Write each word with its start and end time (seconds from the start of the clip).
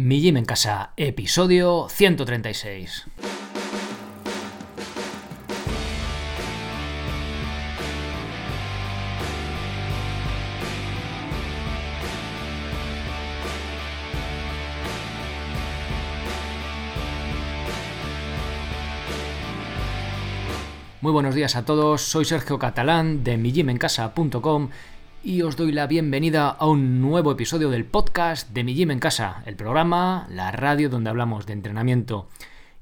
Mi 0.00 0.20
Gym 0.20 0.36
en 0.36 0.44
Casa, 0.44 0.92
episodio 0.96 1.88
136. 1.90 3.06
Muy 21.00 21.10
buenos 21.10 21.34
días 21.34 21.56
a 21.56 21.64
todos, 21.64 22.02
soy 22.02 22.24
Sergio 22.24 22.60
Catalán 22.60 23.24
de 23.24 23.36
migymencasa.com 23.36 24.68
y 25.22 25.42
os 25.42 25.56
doy 25.56 25.72
la 25.72 25.86
bienvenida 25.86 26.48
a 26.48 26.66
un 26.66 27.00
nuevo 27.00 27.32
episodio 27.32 27.70
del 27.70 27.84
podcast 27.84 28.50
de 28.50 28.62
Mi 28.62 28.74
Gym 28.74 28.90
en 28.92 29.00
Casa, 29.00 29.42
el 29.46 29.56
programa, 29.56 30.26
la 30.30 30.52
radio 30.52 30.88
donde 30.88 31.10
hablamos 31.10 31.46
de 31.46 31.54
entrenamiento 31.54 32.28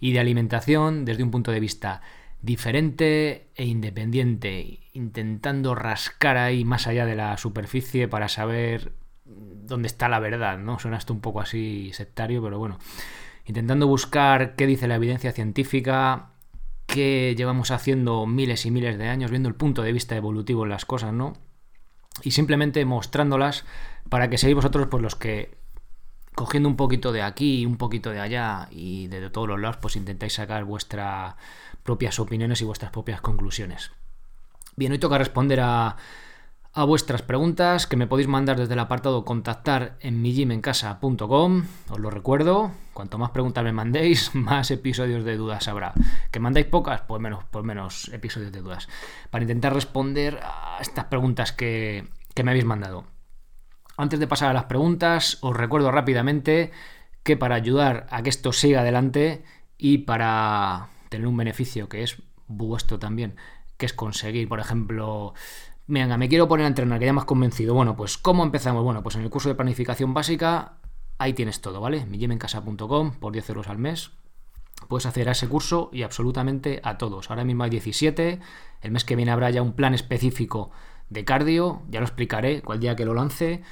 y 0.01 0.13
de 0.13 0.21
alimentación 0.21 1.05
desde 1.05 1.23
un 1.23 1.30
punto 1.30 1.51
de 1.51 1.61
vista 1.61 2.03
diferente 2.43 3.49
e 3.55 3.65
independiente, 3.65 4.80
intentando 4.93 5.75
rascar 5.75 6.37
ahí 6.37 6.65
más 6.65 6.87
allá 6.87 7.07
de 7.07 7.17
la 7.17 7.37
superficie 7.39 8.07
para 8.07 8.29
saber 8.29 8.93
dónde 9.25 9.89
está 9.89 10.09
la 10.09 10.21
verdad, 10.21 10.59
¿no? 10.59 10.79
Suena 10.79 10.99
esto 10.99 11.15
un 11.15 11.21
poco 11.21 11.41
así 11.41 11.91
sectario, 11.93 12.43
pero 12.43 12.59
bueno, 12.59 12.79
intentando 13.47 13.87
buscar 13.87 14.55
qué 14.57 14.66
dice 14.66 14.87
la 14.87 14.97
evidencia 14.97 15.33
científica, 15.33 16.33
qué 16.87 17.35
llevamos 17.37 17.71
haciendo 17.71 18.27
miles 18.27 18.66
y 18.66 18.71
miles 18.71 18.99
de 18.99 19.09
años, 19.09 19.30
viendo 19.30 19.49
el 19.49 19.55
punto 19.55 19.83
de 19.83 19.93
vista 19.93 20.16
evolutivo 20.16 20.65
en 20.65 20.71
las 20.71 20.85
cosas, 20.85 21.13
¿no? 21.13 21.46
Y 22.23 22.30
simplemente 22.33 22.84
mostrándolas 22.84 23.65
para 24.09 24.30
que 24.30 24.38
seáis 24.38 24.55
vosotros 24.55 24.88
pues 24.91 25.02
los 25.02 25.15
que 25.15 25.57
cogiendo 26.34 26.69
un 26.69 26.77
poquito 26.77 27.12
de 27.12 27.23
aquí, 27.23 27.65
un 27.65 27.79
poquito 27.79 28.11
de 28.11 28.20
allá 28.20 28.69
y 28.70 29.09
de 29.09 29.30
todos 29.30 29.48
los 29.48 29.59
lados, 29.59 29.79
pues 29.79 29.97
intentáis 29.97 30.34
sacar 30.34 30.65
vuestras 30.65 31.35
propias 31.82 32.18
opiniones 32.18 32.60
y 32.60 32.65
vuestras 32.65 32.93
propias 32.93 33.23
conclusiones. 33.23 33.91
Bien, 34.76 34.93
hoy 34.93 34.99
toca 34.99 35.16
responder 35.16 35.60
a, 35.60 35.96
a 36.77 36.85
vuestras 36.85 37.23
preguntas 37.23 37.87
que 37.87 37.96
me 37.96 38.07
podéis 38.07 38.29
mandar 38.29 38.59
desde 38.59 38.74
el 38.74 38.80
apartado 38.80 39.24
contactar 39.24 39.96
en 40.01 40.21
mijimencasa.com. 40.21 41.65
Os 41.88 41.99
lo 41.99 42.10
recuerdo, 42.10 42.71
cuanto 42.93 43.16
más 43.16 43.30
preguntas 43.30 43.65
me 43.65 43.73
mandéis, 43.73 44.35
más 44.35 44.71
episodios 44.71 45.24
de 45.24 45.38
dudas 45.38 45.69
habrá. 45.69 45.95
Que 46.30 46.38
mandáis 46.38 46.66
pocas, 46.66 47.01
pues 47.01 47.19
menos, 47.23 47.45
pues 47.51 47.65
menos 47.65 48.10
episodios 48.13 48.52
de 48.52 48.60
dudas. 48.60 48.88
Para 49.30 49.45
intentar 49.45 49.73
responder 49.73 50.38
a 50.43 50.77
estas 50.79 51.07
preguntas 51.07 51.51
que, 51.51 52.09
que 52.35 52.45
me 52.45 52.51
habéis 52.51 52.66
mandado. 52.66 53.07
Antes 53.97 54.21
de 54.21 54.27
pasar 54.27 54.51
a 54.51 54.52
las 54.52 54.65
preguntas, 54.65 55.38
os 55.41 55.57
recuerdo 55.57 55.91
rápidamente 55.91 56.73
que 57.23 57.38
para 57.38 57.54
ayudar 57.54 58.07
a 58.10 58.23
que 58.23 58.29
esto 58.29 58.52
siga 58.52 58.82
adelante 58.82 59.45
y 59.79 59.99
para 59.99 60.91
tener 61.09 61.27
un 61.27 61.38
beneficio 61.38 61.88
que 61.88 62.02
es 62.02 62.23
vuestro 62.49 62.99
también, 62.99 63.37
que 63.79 63.87
es 63.87 63.95
conseguir, 63.95 64.47
por 64.47 64.60
ejemplo, 64.60 65.32
Venga, 65.88 66.16
me 66.16 66.28
quiero 66.28 66.48
poner 66.48 66.65
a 66.65 66.69
entrenar, 66.69 66.98
que 66.98 67.06
ya 67.06 67.12
has 67.12 67.25
convencido. 67.25 67.72
Bueno, 67.72 67.97
pues 67.97 68.19
¿cómo 68.19 68.42
empezamos? 68.42 68.82
Bueno, 68.82 69.04
pues 69.04 69.15
en 69.15 69.22
el 69.22 69.31
curso 69.31 69.48
de 69.48 69.54
planificación 69.54 70.15
básica, 70.15 70.78
ahí 71.16 71.32
tienes 71.32 71.60
todo, 71.60 71.81
¿vale? 71.81 72.04
miyemencasa.com 72.06 73.12
por 73.20 73.32
10 73.32 73.50
euros 73.50 73.69
al 73.69 73.78
mes. 73.78 74.10
Puedes 74.88 75.06
hacer 75.06 75.28
a 75.28 75.32
ese 75.32 75.48
curso 75.48 75.91
y 75.92 76.03
absolutamente 76.03 76.81
a 76.82 76.98
todos. 76.98 77.31
Ahora 77.31 77.44
mismo 77.44 77.62
hay 77.62 77.70
17. 77.70 78.41
El 78.82 78.91
mes 78.91 79.04
que 79.04 79.14
viene 79.14 79.31
habrá 79.31 79.50
ya 79.50 79.62
un 79.62 79.75
plan 79.75 79.94
específico 79.94 80.72
de 81.09 81.25
cardio. 81.25 81.82
Ya 81.88 82.00
lo 82.00 82.06
explicaré 82.06 82.62
cuál 82.62 82.81
día 82.81 82.97
que 82.97 83.04
lo 83.04 83.14
lance. 83.14 83.62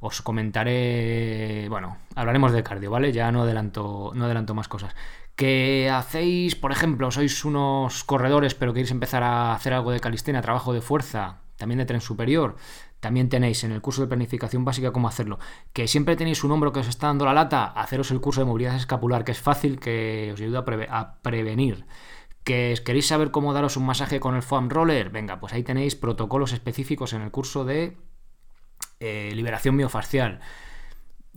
Os 0.00 0.22
comentaré. 0.22 1.66
Bueno, 1.68 1.98
hablaremos 2.14 2.52
de 2.52 2.62
cardio, 2.62 2.90
¿vale? 2.90 3.12
Ya 3.12 3.30
no 3.32 3.42
adelanto, 3.42 4.12
no 4.14 4.24
adelanto 4.24 4.54
más 4.54 4.68
cosas. 4.68 4.96
Que 5.36 5.90
hacéis, 5.90 6.56
por 6.56 6.72
ejemplo, 6.72 7.10
sois 7.10 7.44
unos 7.44 8.02
corredores, 8.04 8.54
pero 8.54 8.72
queréis 8.72 8.90
empezar 8.90 9.22
a 9.22 9.54
hacer 9.54 9.74
algo 9.74 9.92
de 9.92 10.00
calistenia, 10.00 10.42
trabajo 10.42 10.72
de 10.72 10.80
fuerza, 10.80 11.40
también 11.60 11.78
de 11.78 11.84
tren 11.84 12.00
superior. 12.00 12.56
También 12.98 13.28
tenéis 13.28 13.62
en 13.62 13.70
el 13.70 13.80
curso 13.80 14.00
de 14.00 14.08
planificación 14.08 14.64
básica 14.64 14.92
cómo 14.92 15.06
hacerlo. 15.06 15.38
Que 15.72 15.86
siempre 15.86 16.16
tenéis 16.16 16.42
un 16.42 16.50
hombro 16.50 16.72
que 16.72 16.80
os 16.80 16.88
está 16.88 17.06
dando 17.06 17.26
la 17.26 17.34
lata, 17.34 17.66
haceros 17.66 18.10
el 18.10 18.20
curso 18.20 18.40
de 18.40 18.46
movilidad 18.46 18.74
escapular, 18.74 19.24
que 19.24 19.32
es 19.32 19.40
fácil, 19.40 19.78
que 19.78 20.30
os 20.34 20.40
ayuda 20.40 20.64
a, 20.88 21.22
prevenir. 21.22 21.86
Que 22.42 22.74
queréis 22.84 23.06
saber 23.06 23.30
cómo 23.30 23.52
daros 23.52 23.76
un 23.76 23.86
masaje 23.86 24.18
con 24.18 24.34
el 24.34 24.42
foam 24.42 24.70
roller, 24.70 25.10
venga, 25.10 25.38
pues 25.38 25.52
ahí 25.52 25.62
tenéis 25.62 25.94
protocolos 25.94 26.52
específicos 26.52 27.12
en 27.12 27.20
el 27.20 27.30
curso 27.30 27.64
de 27.64 27.98
eh, 28.98 29.30
liberación 29.34 29.76
miofascial. 29.76 30.40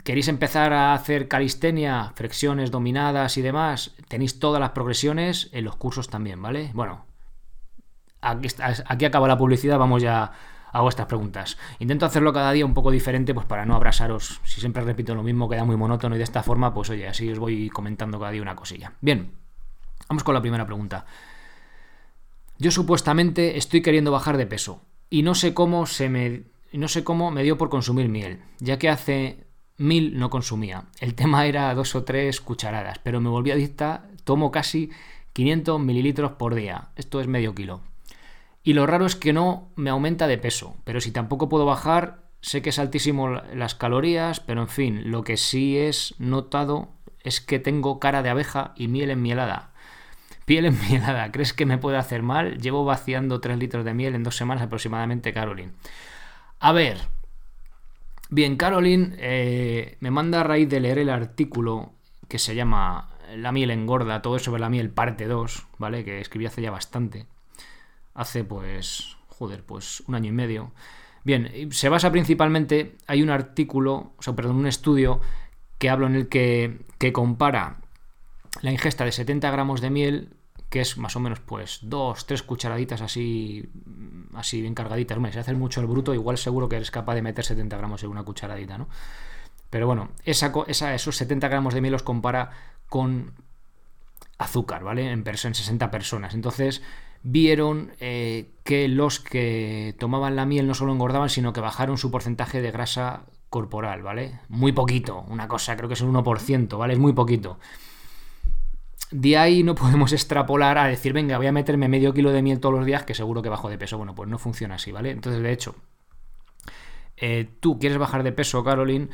¿Queréis 0.03 0.29
empezar 0.29 0.73
a 0.73 0.93
hacer 0.93 1.27
calistenia, 1.27 2.13
flexiones 2.15 2.71
dominadas 2.71 3.37
y 3.37 3.41
demás? 3.41 3.95
Tenéis 4.07 4.39
todas 4.39 4.59
las 4.59 4.71
progresiones 4.71 5.49
en 5.51 5.65
los 5.65 5.75
cursos 5.75 6.09
también, 6.09 6.41
¿vale? 6.41 6.71
Bueno, 6.73 7.05
aquí, 8.23 9.05
acaba 9.05 9.27
la 9.27 9.37
publicidad, 9.37 9.77
vamos 9.77 10.01
ya 10.01 10.31
a 10.71 10.81
vuestras 10.81 11.07
preguntas. 11.07 11.57
Intento 11.79 12.05
hacerlo 12.05 12.33
cada 12.33 12.51
día 12.51 12.65
un 12.65 12.73
poco 12.73 12.89
diferente, 12.91 13.33
pues 13.33 13.45
para 13.45 13.65
no 13.65 13.75
abrasaros. 13.75 14.41
Si 14.43 14.59
siempre 14.59 14.83
repito 14.83 15.13
lo 15.13 15.23
mismo, 15.23 15.47
queda 15.47 15.65
muy 15.65 15.77
monótono 15.77 16.15
y 16.15 16.17
de 16.17 16.23
esta 16.23 16.41
forma, 16.43 16.73
pues 16.73 16.89
oye, 16.89 17.07
así 17.07 17.29
os 17.29 17.39
voy 17.39 17.69
comentando 17.69 18.19
cada 18.19 18.31
día 18.31 18.41
una 18.41 18.55
cosilla. 18.55 18.93
Bien, 19.01 19.31
vamos 20.09 20.23
con 20.23 20.33
la 20.33 20.41
primera 20.41 20.65
pregunta. 20.65 21.05
Yo 22.57 22.71
supuestamente 22.71 23.57
estoy 23.57 23.81
queriendo 23.81 24.11
bajar 24.11 24.37
de 24.37 24.47
peso 24.47 24.81
y 25.09 25.21
no 25.21 25.35
sé 25.35 25.53
cómo 25.53 25.85
se 25.85 26.09
me 26.09 26.53
no 26.73 26.87
sé 26.87 27.03
cómo 27.03 27.29
me 27.29 27.43
dio 27.43 27.57
por 27.57 27.69
consumir 27.69 28.09
miel, 28.09 28.39
ya 28.59 28.79
que 28.79 28.89
hace 28.89 29.45
mil 29.77 30.17
no 30.17 30.29
consumía. 30.29 30.85
El 30.99 31.13
tema 31.13 31.45
era 31.45 31.73
dos 31.75 31.95
o 31.95 32.03
tres 32.03 32.41
cucharadas, 32.41 32.99
pero 32.99 33.21
me 33.21 33.29
volví 33.29 33.51
adicta, 33.51 34.07
tomo 34.23 34.51
casi 34.51 34.89
500 35.33 35.79
mililitros 35.79 36.33
por 36.33 36.55
día. 36.55 36.89
Esto 36.95 37.21
es 37.21 37.27
medio 37.27 37.53
kilo. 37.53 37.81
Y 38.63 38.73
lo 38.73 38.87
raro 38.87 39.05
es 39.05 39.17
que 39.17 39.33
no 39.33 39.71
me 39.75 39.89
aumenta 39.89 40.25
de 40.25 40.37
peso, 40.37 40.77
pero 40.85 41.01
si 41.01 41.11
tampoco 41.11 41.49
puedo 41.49 41.65
bajar, 41.65 42.23
sé 42.39 42.61
que 42.61 42.69
es 42.69 42.79
altísimo 42.79 43.29
las 43.29 43.75
calorías, 43.75 44.39
pero 44.39 44.61
en 44.61 44.69
fin, 44.69 45.11
lo 45.11 45.25
que 45.25 45.35
sí 45.35 45.77
es 45.77 46.15
notado 46.17 46.89
es 47.23 47.41
que 47.41 47.59
tengo 47.59 47.99
cara 47.99 48.23
de 48.23 48.29
abeja 48.29 48.73
y 48.77 48.87
miel 48.87 49.11
enmielada. 49.11 49.73
Piel 50.45 50.65
enmielada, 50.65 51.29
¿crees 51.33 51.53
que 51.53 51.65
me 51.65 51.77
puede 51.77 51.97
hacer 51.97 52.23
mal? 52.23 52.57
Llevo 52.57 52.85
vaciando 52.85 53.41
3 53.41 53.57
litros 53.57 53.83
de 53.83 53.93
miel 53.93 54.15
en 54.15 54.23
dos 54.23 54.37
semanas 54.37 54.63
aproximadamente, 54.63 55.33
Caroline. 55.33 55.73
A 56.59 56.71
ver. 56.71 56.99
Bien, 58.29 58.55
Caroline 58.55 59.15
eh, 59.19 59.97
me 59.99 60.09
manda 60.09 60.39
a 60.39 60.43
raíz 60.43 60.69
de 60.69 60.79
leer 60.79 60.99
el 60.99 61.09
artículo 61.09 61.91
que 62.29 62.39
se 62.39 62.55
llama 62.55 63.09
La 63.35 63.51
miel 63.51 63.71
engorda, 63.71 64.21
todo 64.21 64.39
sobre 64.39 64.61
la 64.61 64.69
miel 64.69 64.89
parte 64.89 65.27
2, 65.27 65.67
¿vale? 65.77 66.05
Que 66.05 66.21
escribí 66.21 66.45
hace 66.45 66.61
ya 66.61 66.71
bastante 66.71 67.27
hace 68.13 68.43
pues, 68.43 69.17
joder, 69.27 69.63
pues 69.63 70.03
un 70.07 70.15
año 70.15 70.29
y 70.29 70.33
medio. 70.33 70.71
Bien, 71.23 71.71
se 71.71 71.89
basa 71.89 72.11
principalmente, 72.11 72.97
hay 73.07 73.21
un 73.21 73.29
artículo, 73.29 74.13
o 74.17 74.21
sea, 74.21 74.35
perdón, 74.35 74.57
un 74.57 74.67
estudio 74.67 75.21
que 75.77 75.89
hablo 75.89 76.07
en 76.07 76.15
el 76.15 76.27
que, 76.27 76.85
que 76.97 77.13
compara 77.13 77.77
la 78.61 78.71
ingesta 78.71 79.05
de 79.05 79.11
70 79.11 79.49
gramos 79.51 79.81
de 79.81 79.89
miel, 79.89 80.35
que 80.69 80.81
es 80.81 80.97
más 80.97 81.15
o 81.15 81.19
menos 81.19 81.39
pues 81.39 81.79
dos, 81.83 82.25
tres 82.25 82.43
cucharaditas 82.43 83.01
así, 83.01 83.69
así 84.33 84.61
bien 84.61 84.73
cargaditas. 84.73 85.17
Hombre, 85.17 85.31
si 85.31 85.39
haces 85.39 85.57
mucho 85.57 85.81
el 85.81 85.87
bruto, 85.87 86.13
igual 86.13 86.37
seguro 86.37 86.67
que 86.67 86.77
eres 86.77 86.91
capaz 86.91 87.15
de 87.15 87.21
meter 87.21 87.45
70 87.45 87.77
gramos 87.77 88.03
en 88.03 88.09
una 88.09 88.23
cucharadita, 88.23 88.77
¿no? 88.77 88.87
Pero 89.69 89.87
bueno, 89.87 90.11
esa, 90.23 90.51
esa, 90.67 90.93
esos 90.93 91.17
70 91.17 91.47
gramos 91.47 91.73
de 91.73 91.81
miel 91.81 91.93
los 91.93 92.03
compara 92.03 92.51
con 92.89 93.33
azúcar, 94.37 94.83
¿vale? 94.83 95.11
En, 95.11 95.23
en 95.27 95.37
60 95.37 95.91
personas. 95.91 96.33
Entonces, 96.33 96.81
vieron 97.23 97.91
eh, 97.99 98.51
que 98.63 98.87
los 98.87 99.19
que 99.19 99.95
tomaban 99.97 100.35
la 100.35 100.45
miel 100.45 100.67
no 100.67 100.73
solo 100.73 100.91
engordaban, 100.91 101.29
sino 101.29 101.53
que 101.53 101.61
bajaron 101.61 101.97
su 101.97 102.11
porcentaje 102.11 102.61
de 102.61 102.71
grasa 102.71 103.23
corporal, 103.49 104.03
¿vale? 104.03 104.39
Muy 104.49 104.73
poquito, 104.73 105.25
una 105.29 105.47
cosa, 105.47 105.75
creo 105.75 105.87
que 105.87 105.93
es 105.93 106.01
un 106.01 106.13
1%, 106.13 106.77
¿vale? 106.77 106.93
Es 106.93 106.99
muy 106.99 107.13
poquito. 107.13 107.59
De 109.11 109.37
ahí 109.37 109.63
no 109.63 109.75
podemos 109.75 110.11
extrapolar 110.11 110.77
a 110.77 110.87
decir, 110.87 111.13
venga, 111.13 111.37
voy 111.37 111.47
a 111.47 111.51
meterme 111.51 111.87
medio 111.87 112.13
kilo 112.13 112.31
de 112.31 112.41
miel 112.41 112.59
todos 112.59 112.75
los 112.75 112.85
días, 112.85 113.03
que 113.03 113.13
seguro 113.13 113.41
que 113.41 113.49
bajo 113.49 113.69
de 113.69 113.77
peso. 113.77 113.97
Bueno, 113.97 114.15
pues 114.15 114.29
no 114.29 114.37
funciona 114.37 114.75
así, 114.75 114.91
¿vale? 114.91 115.11
Entonces, 115.11 115.41
de 115.41 115.51
hecho, 115.51 115.75
eh, 117.17 117.47
tú 117.59 117.79
quieres 117.79 117.99
bajar 117.99 118.23
de 118.23 118.31
peso, 118.31 118.63
Caroline, 118.63 119.09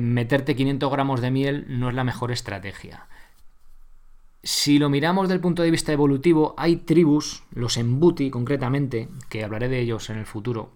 meterte 0.00 0.56
500 0.56 0.90
gramos 0.90 1.20
de 1.20 1.30
miel 1.30 1.64
no 1.68 1.88
es 1.88 1.94
la 1.94 2.04
mejor 2.04 2.32
estrategia. 2.32 3.06
Si 4.42 4.78
lo 4.78 4.88
miramos 4.88 5.28
del 5.28 5.40
punto 5.40 5.62
de 5.62 5.70
vista 5.70 5.92
evolutivo, 5.92 6.54
hay 6.56 6.76
tribus, 6.76 7.42
los 7.50 7.76
Embuti 7.76 8.30
concretamente, 8.30 9.08
que 9.28 9.44
hablaré 9.44 9.68
de 9.68 9.80
ellos 9.80 10.10
en 10.10 10.18
el 10.18 10.26
futuro. 10.26 10.70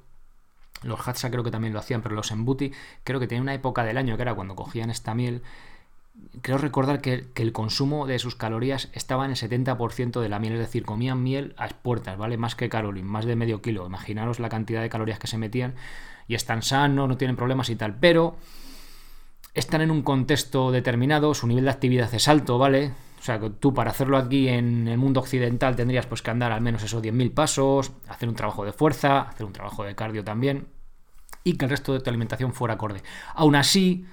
Los 0.82 1.06
Hatsa 1.06 1.30
creo 1.30 1.44
que 1.44 1.52
también 1.52 1.72
lo 1.72 1.78
hacían, 1.78 2.02
pero 2.02 2.16
los 2.16 2.32
Embuti 2.32 2.72
creo 3.04 3.20
que 3.20 3.28
tenían 3.28 3.42
una 3.42 3.54
época 3.54 3.84
del 3.84 3.98
año 3.98 4.16
que 4.16 4.22
era 4.22 4.34
cuando 4.34 4.56
cogían 4.56 4.90
esta 4.90 5.14
miel. 5.14 5.42
Creo 6.42 6.58
recordar 6.58 7.00
que, 7.00 7.26
el 7.36 7.52
consumo 7.52 8.06
de 8.06 8.18
sus 8.18 8.34
calorías 8.34 8.90
estaba 8.92 9.24
en 9.24 9.30
el 9.30 9.36
70% 9.36 10.20
de 10.20 10.28
la 10.28 10.40
miel, 10.40 10.54
es 10.54 10.58
decir, 10.58 10.84
comían 10.84 11.22
miel 11.22 11.54
a 11.56 11.68
puertas, 11.68 12.18
¿vale? 12.18 12.36
Más 12.36 12.56
que 12.56 12.68
Caroline, 12.68 13.08
más 13.08 13.24
de 13.24 13.36
medio 13.36 13.62
kilo. 13.62 13.86
Imaginaros 13.86 14.40
la 14.40 14.48
cantidad 14.48 14.82
de 14.82 14.90
calorías 14.90 15.20
que 15.20 15.28
se 15.28 15.38
metían 15.38 15.74
y 16.26 16.34
están 16.34 16.62
sanos, 16.62 17.08
no 17.08 17.16
tienen 17.16 17.36
problemas 17.36 17.70
y 17.70 17.76
tal. 17.76 17.94
Pero 17.98 18.36
están 19.54 19.80
en 19.80 19.90
un 19.90 20.02
contexto 20.02 20.72
determinado, 20.72 21.32
su 21.32 21.46
nivel 21.46 21.64
de 21.64 21.70
actividad 21.70 22.12
es 22.12 22.28
alto, 22.28 22.58
¿vale? 22.58 22.92
O 23.22 23.24
sea, 23.24 23.38
tú 23.38 23.72
para 23.72 23.92
hacerlo 23.92 24.16
aquí 24.16 24.48
en 24.48 24.88
el 24.88 24.98
mundo 24.98 25.20
occidental 25.20 25.76
tendrías 25.76 26.06
pues 26.06 26.22
que 26.22 26.32
andar 26.32 26.50
al 26.50 26.60
menos 26.60 26.82
esos 26.82 27.00
10.000 27.00 27.32
pasos, 27.32 27.92
hacer 28.08 28.28
un 28.28 28.34
trabajo 28.34 28.64
de 28.64 28.72
fuerza, 28.72 29.20
hacer 29.20 29.46
un 29.46 29.52
trabajo 29.52 29.84
de 29.84 29.94
cardio 29.94 30.24
también, 30.24 30.66
y 31.44 31.52
que 31.52 31.66
el 31.66 31.70
resto 31.70 31.92
de 31.92 32.00
tu 32.00 32.10
alimentación 32.10 32.52
fuera 32.52 32.74
acorde. 32.74 33.00
Aún 33.36 33.54
así, 33.54 34.06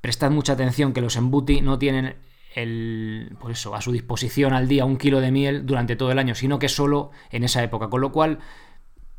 prestad 0.00 0.32
mucha 0.32 0.54
atención 0.54 0.92
que 0.92 1.00
los 1.00 1.14
embuti 1.14 1.60
no 1.60 1.78
tienen 1.78 2.16
el, 2.56 3.36
pues 3.38 3.60
eso, 3.60 3.76
a 3.76 3.80
su 3.80 3.92
disposición 3.92 4.52
al 4.52 4.66
día 4.66 4.84
un 4.84 4.96
kilo 4.96 5.20
de 5.20 5.30
miel 5.30 5.64
durante 5.64 5.94
todo 5.94 6.10
el 6.10 6.18
año, 6.18 6.34
sino 6.34 6.58
que 6.58 6.68
solo 6.68 7.12
en 7.30 7.44
esa 7.44 7.62
época. 7.62 7.88
Con 7.88 8.00
lo 8.00 8.10
cual, 8.10 8.40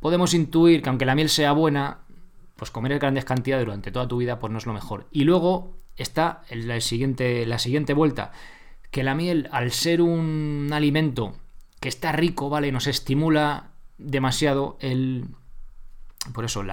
podemos 0.02 0.34
intuir 0.34 0.82
que 0.82 0.90
aunque 0.90 1.06
la 1.06 1.16
miel 1.16 1.30
sea 1.30 1.54
buena, 1.54 2.00
pues 2.58 2.72
comer 2.72 3.00
grandes 3.00 3.24
cantidades 3.24 3.66
durante 3.66 3.90
toda 3.90 4.06
tu 4.06 4.18
vida 4.18 4.38
pues 4.38 4.52
no 4.52 4.58
es 4.58 4.66
lo 4.66 4.74
mejor. 4.74 5.08
Y 5.14 5.24
luego 5.24 5.78
está 5.96 6.42
la 6.52 6.82
siguiente, 6.82 7.46
la 7.46 7.58
siguiente 7.58 7.94
vuelta, 7.94 8.34
que 8.92 9.04
la 9.04 9.16
miel, 9.16 9.50
al 9.52 9.72
ser 9.72 10.02
un 10.02 10.70
alimento 10.72 11.36
que 11.80 11.90
está 11.90 12.12
rico, 12.12 12.50
¿vale? 12.50 12.72
Nos 12.72 12.88
estimula 12.88 13.72
demasiado 13.98 14.78
el... 14.82 15.26
Por 16.34 16.46
eso, 16.46 16.64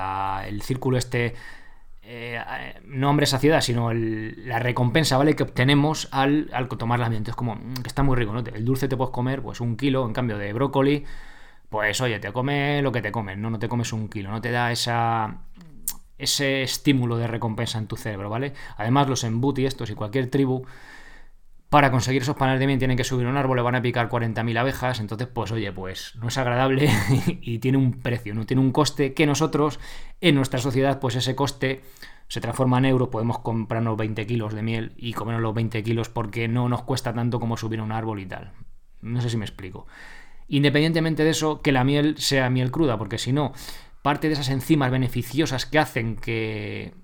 el 0.45 0.63
círculo 0.63 0.99
este 0.99 1.35
eh, 2.09 2.41
no 2.85 3.11
hombre 3.11 3.27
saciedad, 3.27 3.61
sino 3.61 3.93
la 3.93 4.61
recompensa, 4.61 5.19
¿vale? 5.19 5.35
Que 5.35 5.43
obtenemos 5.43 6.09
al, 6.13 6.49
tomar 6.79 7.01
la 7.01 7.09
miel. 7.09 7.19
Entonces, 7.19 7.37
como 7.37 7.57
mm, 7.57 7.75
que 7.83 7.89
está 7.89 8.05
muy 8.05 8.17
rico, 8.17 8.33
¿no? 8.33 8.41
El 8.41 8.65
dulce 8.65 8.87
te 8.87 8.97
puedes 8.97 9.13
comer, 9.13 9.43
pues 9.43 9.61
un 9.61 9.77
kilo, 9.77 10.07
en 10.07 10.13
cambio 10.13 10.39
de 10.39 10.53
brócoli, 10.53 11.05
pues 11.69 12.01
oye, 12.01 12.21
te 12.21 12.33
come 12.33 12.81
lo 12.81 12.93
que 12.93 13.03
te 13.03 13.11
comes, 13.11 13.37
¿no? 13.39 13.51
No 13.51 13.59
te 13.59 13.69
comes 13.69 13.93
un 13.93 14.09
kilo, 14.09 14.31
no 14.31 14.41
te 14.41 14.53
da 14.53 14.71
esa 14.71 15.39
ese 16.19 16.63
estímulo 16.63 17.19
de 17.19 17.27
recompensa 17.27 17.79
en 17.79 17.89
tu 17.89 17.97
cerebro, 17.97 18.31
¿vale? 18.31 18.53
Además, 18.77 19.09
los 19.09 19.25
embuti 19.25 19.67
estos 19.67 19.91
y 19.91 19.95
cualquier 19.95 20.31
tribu, 20.31 20.65
para 21.77 21.91
conseguir 21.91 22.23
esos 22.23 22.37
paneles 22.37 22.59
de 22.59 22.67
miel 22.67 22.79
tienen 22.79 22.97
que 22.97 23.05
subir 23.05 23.27
un 23.27 23.37
árbol, 23.37 23.59
le 23.59 23.63
van 23.63 23.75
a 23.75 23.83
picar 23.83 24.09
40.000 24.09 24.59
abejas, 24.59 24.99
entonces, 24.99 25.29
pues 25.29 25.53
oye, 25.53 25.71
pues 25.73 26.15
no 26.17 26.29
es 26.29 26.39
agradable 26.39 26.89
y 27.43 27.59
tiene 27.59 27.77
un 27.77 28.01
precio, 28.01 28.35
no 28.35 28.47
tiene 28.47 28.63
un 28.63 28.73
coste 28.73 29.13
que 29.13 29.27
nosotros, 29.27 29.79
en 30.23 30.37
nuestra 30.37 30.59
sociedad, 30.59 30.99
pues 31.01 31.17
ese 31.17 31.37
coste 31.37 31.83
se 32.29 32.41
transforma 32.41 32.79
en 32.79 32.87
euros, 32.87 33.09
podemos 33.09 33.41
comprarnos 33.41 33.95
20 33.99 34.27
kilos 34.27 34.55
de 34.55 34.63
miel 34.63 34.95
y 34.97 35.13
comernos 35.13 35.43
los 35.43 35.53
20 35.55 35.83
kilos 35.83 36.09
porque 36.09 36.49
no 36.49 36.67
nos 36.71 36.81
cuesta 36.81 37.13
tanto 37.13 37.39
como 37.41 37.59
subir 37.59 37.83
un 37.83 37.93
árbol 37.93 38.21
y 38.21 38.25
tal. 38.25 38.53
No 39.03 39.21
sé 39.21 39.29
si 39.29 39.37
me 39.37 39.45
explico. 39.45 39.87
Independientemente 40.49 41.25
de 41.25 41.31
eso, 41.31 41.61
que 41.61 41.73
la 41.73 41.85
miel 41.85 42.17
sea 42.17 42.49
miel 42.49 42.71
cruda, 42.71 42.97
porque 42.97 43.19
si 43.19 43.35
no, 43.35 43.53
parte 44.01 44.29
de 44.29 44.33
esas 44.33 44.49
enzimas 44.49 44.91
beneficiosas 44.91 45.67
que 45.67 45.79
hacen 45.79 46.17
que, 46.17 46.95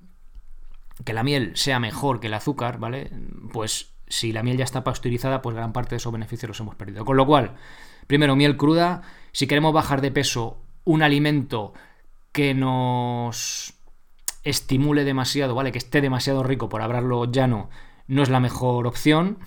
que 1.05 1.13
la 1.13 1.25
miel 1.25 1.53
sea 1.57 1.79
mejor 1.79 2.21
que 2.21 2.29
el 2.29 2.35
azúcar, 2.35 2.79
¿vale? 2.79 3.11
Pues 3.53 3.92
si 4.13 4.31
la 4.31 4.43
miel 4.43 4.59
ya 4.59 4.65
está 4.65 4.85
pasteurizada, 4.85 5.41
pues 5.41 5.57
gran 5.57 5.73
parte 5.73 5.91
de 5.91 5.97
esos 5.97 6.13
beneficios 6.13 6.49
los 6.49 6.61
hemos 6.61 6.75
perdido. 6.75 7.07
Con 7.07 7.17
lo 7.17 7.27
cual, 7.27 7.55
primero, 8.07 8.37
miel 8.37 8.59
cruda. 8.59 9.01
Si 9.33 9.47
queremos 9.47 9.73
bajar 9.73 10.03
de 10.03 10.11
peso, 10.11 10.61
un 10.85 11.03
alimento 11.03 11.73
que 12.31 12.53
nos 12.53 13.73
estimule 14.45 15.05
demasiado, 15.05 15.55
¿vale? 15.55 15.73
Que 15.73 15.79
esté 15.79 16.03
demasiado 16.03 16.43
rico, 16.43 16.69
por 16.69 16.83
hablarlo 16.83 17.25
llano, 17.25 17.71
no 18.07 18.23
es 18.23 18.29
la 18.29 18.39
mejor 18.39 18.87
opción. 18.87 19.39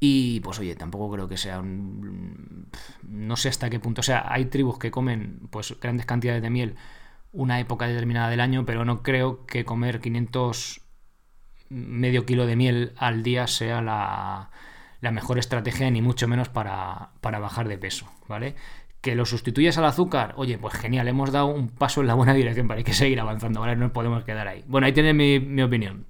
Y 0.00 0.40
pues 0.40 0.58
oye, 0.58 0.74
tampoco 0.74 1.12
creo 1.12 1.28
que 1.28 1.36
sea 1.36 1.60
un... 1.60 2.68
No 3.02 3.36
sé 3.36 3.50
hasta 3.50 3.70
qué 3.70 3.78
punto. 3.78 4.00
O 4.00 4.02
sea, 4.04 4.24
hay 4.32 4.46
tribus 4.46 4.78
que 4.78 4.90
comen 4.90 5.46
pues 5.50 5.78
grandes 5.80 6.06
cantidades 6.06 6.42
de 6.42 6.50
miel 6.50 6.74
una 7.30 7.60
época 7.60 7.86
determinada 7.86 8.30
del 8.30 8.40
año, 8.40 8.66
pero 8.66 8.84
no 8.84 9.02
creo 9.02 9.46
que 9.46 9.64
comer 9.64 10.00
500 10.00 10.83
medio 11.68 12.24
kilo 12.24 12.46
de 12.46 12.56
miel 12.56 12.92
al 12.96 13.22
día 13.22 13.46
sea 13.46 13.80
la, 13.80 14.50
la 15.00 15.10
mejor 15.10 15.38
estrategia, 15.38 15.90
ni 15.90 16.02
mucho 16.02 16.28
menos 16.28 16.48
para, 16.48 17.10
para 17.20 17.38
bajar 17.38 17.68
de 17.68 17.78
peso, 17.78 18.06
¿vale? 18.28 18.54
que 19.04 19.14
lo 19.14 19.26
sustituyes 19.26 19.76
al 19.76 19.84
azúcar, 19.84 20.32
oye, 20.38 20.56
pues 20.56 20.72
genial, 20.72 21.06
hemos 21.08 21.30
dado 21.30 21.48
un 21.48 21.68
paso 21.68 22.00
en 22.00 22.06
la 22.06 22.14
buena 22.14 22.32
dirección, 22.32 22.66
para 22.66 22.78
hay 22.78 22.84
que 22.84 22.94
seguir 22.94 23.20
avanzando, 23.20 23.60
¿vale? 23.60 23.76
No 23.76 23.92
podemos 23.92 24.24
quedar 24.24 24.48
ahí. 24.48 24.64
Bueno, 24.66 24.86
ahí 24.86 24.94
tienes 24.94 25.14
mi, 25.14 25.62
opinión. 25.62 26.06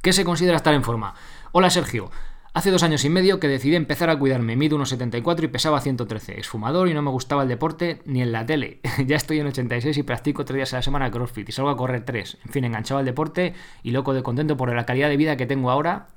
¿Qué 0.00 0.12
se 0.12 0.24
considera 0.24 0.56
estar 0.56 0.72
en 0.74 0.84
forma? 0.84 1.14
Hola 1.50 1.70
Sergio, 1.70 2.12
Hace 2.54 2.70
dos 2.70 2.82
años 2.82 3.04
y 3.04 3.10
medio 3.10 3.38
que 3.40 3.46
decidí 3.46 3.76
empezar 3.76 4.08
a 4.10 4.18
cuidarme. 4.18 4.56
Mido 4.56 4.76
unos 4.76 4.88
74 4.88 5.44
y 5.44 5.48
pesaba 5.48 5.80
113. 5.80 6.38
Exfumador 6.38 6.88
y 6.88 6.94
no 6.94 7.02
me 7.02 7.10
gustaba 7.10 7.42
el 7.42 7.48
deporte 7.48 8.00
ni 8.06 8.22
en 8.22 8.32
la 8.32 8.46
tele. 8.46 8.80
ya 9.06 9.16
estoy 9.16 9.38
en 9.40 9.46
86 9.48 9.96
y 9.98 10.02
practico 10.02 10.44
tres 10.44 10.56
días 10.56 10.72
a 10.72 10.76
la 10.76 10.82
semana 10.82 11.10
CrossFit 11.10 11.48
y 11.48 11.52
salgo 11.52 11.70
a 11.70 11.76
correr 11.76 12.04
tres. 12.04 12.38
En 12.44 12.52
fin, 12.52 12.64
enganchado 12.64 13.00
al 13.00 13.04
deporte 13.04 13.54
y 13.82 13.90
loco 13.90 14.14
de 14.14 14.22
contento 14.22 14.56
por 14.56 14.74
la 14.74 14.86
calidad 14.86 15.08
de 15.08 15.16
vida 15.16 15.36
que 15.36 15.46
tengo 15.46 15.70
ahora. 15.70 16.08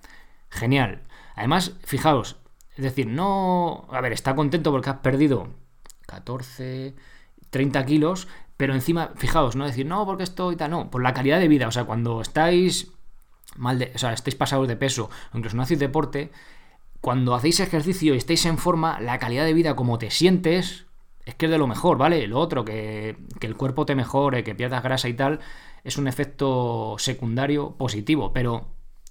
Genial. 0.50 1.02
Además, 1.36 1.78
fijaos, 1.84 2.38
es 2.76 2.84
decir, 2.84 3.08
no... 3.08 3.88
A 3.92 4.02
ver, 4.02 4.14
está 4.14 4.36
contento 4.36 4.72
porque 4.72 4.90
has 4.90 4.98
perdido 4.98 5.50
14, 6.08 6.96
30 7.50 7.86
kilos, 7.86 8.28
pero 8.58 8.74
encima, 8.74 9.12
fijaos, 9.16 9.56
no 9.56 9.66
decir, 9.66 9.86
no, 9.86 10.06
porque 10.06 10.24
esto 10.24 10.52
y 10.52 10.56
tal, 10.56 10.72
no, 10.72 10.90
por 10.90 11.04
la 11.04 11.14
calidad 11.14 11.40
de 11.40 11.48
vida, 11.48 11.68
o 11.68 11.72
sea, 11.72 11.84
cuando 11.84 12.22
estáis 12.22 12.92
mal 13.58 13.80
de, 13.80 13.92
o 13.96 13.98
sea, 13.98 14.14
estáis 14.14 14.36
pasados 14.36 14.68
de 14.68 14.76
peso, 14.76 15.10
incluso 15.34 15.56
no 15.56 15.64
hacéis 15.64 15.80
deporte, 15.80 16.32
cuando 17.02 17.34
hacéis 17.34 17.60
ejercicio 17.60 18.14
y 18.14 18.18
estáis 18.18 18.46
en 18.46 18.58
forma, 18.58 19.00
la 19.00 19.18
calidad 19.20 19.46
de 19.46 19.54
vida, 19.54 19.76
como 19.76 19.98
te 19.98 20.12
sientes, 20.12 20.86
es 21.26 21.36
que 21.36 21.46
es 21.46 21.52
de 21.52 21.58
lo 21.58 21.68
mejor, 21.68 21.98
¿vale? 21.98 22.28
Lo 22.28 22.40
otro, 22.40 22.64
que, 22.64 23.18
el 23.42 23.58
cuerpo 23.58 23.86
te 23.86 23.96
mejore, 23.96 24.44
que 24.44 24.56
pierdas 24.56 24.84
grasa 24.84 25.10
y 25.10 25.14
tal, 25.14 25.40
es 25.84 25.98
un 25.98 26.08
efecto 26.08 26.96
secundario 27.00 27.76
positivo, 27.78 28.34
pero 28.34 28.68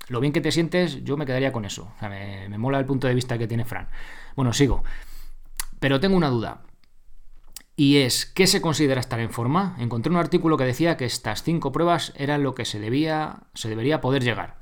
lo 0.08 0.20
bien 0.20 0.32
que 0.32 0.40
te 0.40 0.52
sientes, 0.52 1.04
yo 1.04 1.16
me 1.16 1.26
quedaría 1.26 1.52
con 1.52 1.64
eso. 1.64 1.92
O 1.96 1.98
sea, 1.98 2.08
me, 2.08 2.48
me 2.48 2.58
mola 2.58 2.78
el 2.78 2.86
punto 2.86 3.06
de 3.06 3.14
vista 3.14 3.38
que 3.38 3.48
tiene 3.48 3.64
Fran. 3.64 3.88
Bueno, 4.36 4.52
sigo. 4.52 4.82
Pero 5.78 6.00
tengo 6.00 6.16
una 6.16 6.28
duda. 6.28 6.62
Y 7.80 7.96
es, 8.02 8.26
¿qué 8.26 8.46
se 8.46 8.60
considera 8.60 9.00
estar 9.00 9.20
en 9.20 9.30
forma? 9.30 9.74
Encontré 9.78 10.12
un 10.12 10.18
artículo 10.18 10.58
que 10.58 10.64
decía 10.64 10.98
que 10.98 11.06
estas 11.06 11.42
cinco 11.42 11.72
pruebas 11.72 12.12
eran 12.14 12.42
lo 12.42 12.54
que 12.54 12.66
se, 12.66 12.78
debía, 12.78 13.44
se 13.54 13.70
debería 13.70 14.02
poder 14.02 14.22
llegar. 14.22 14.58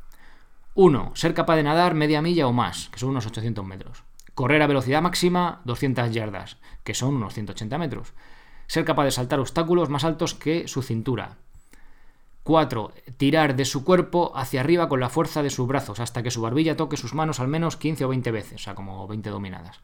1. 0.75 1.11
Ser 1.17 1.35
capaz 1.35 1.57
de 1.57 1.65
nadar 1.65 1.95
media 1.95 2.23
milla 2.23 2.47
o 2.47 2.53
más, 2.53 2.91
que 2.91 3.01
son 3.01 3.09
unos 3.09 3.27
800 3.27 3.67
metros. 3.67 4.05
Correr 4.35 4.63
a 4.63 4.69
velocidad 4.69 5.03
máxima 5.03 5.63
200 5.65 6.13
yardas, 6.13 6.59
que 6.85 6.95
son 6.95 7.17
unos 7.17 7.35
180 7.35 7.77
metros. 7.77 8.15
Ser 8.69 8.85
capaz 8.85 9.07
de 9.07 9.11
saltar 9.11 9.41
obstáculos 9.41 9.89
más 9.89 10.05
altos 10.05 10.35
que 10.35 10.69
su 10.69 10.83
cintura. 10.83 11.39
4. 12.45 12.93
Tirar 13.17 13.57
de 13.57 13.65
su 13.65 13.83
cuerpo 13.83 14.31
hacia 14.37 14.61
arriba 14.61 14.89
con 14.89 15.01
la 15.01 15.09
fuerza 15.09 15.43
de 15.43 15.51
sus 15.51 15.67
brazos 15.67 15.99
hasta 15.99 16.23
que 16.23 16.31
su 16.31 16.41
barbilla 16.41 16.77
toque 16.77 16.97
sus 16.97 17.15
manos 17.15 17.41
al 17.41 17.49
menos 17.49 17.77
15 17.77 18.05
o 18.05 18.11
20 18.11 18.31
veces, 18.31 18.61
o 18.61 18.63
sea, 18.63 18.77
como 18.77 19.09
20 19.09 19.29
dominadas. 19.29 19.81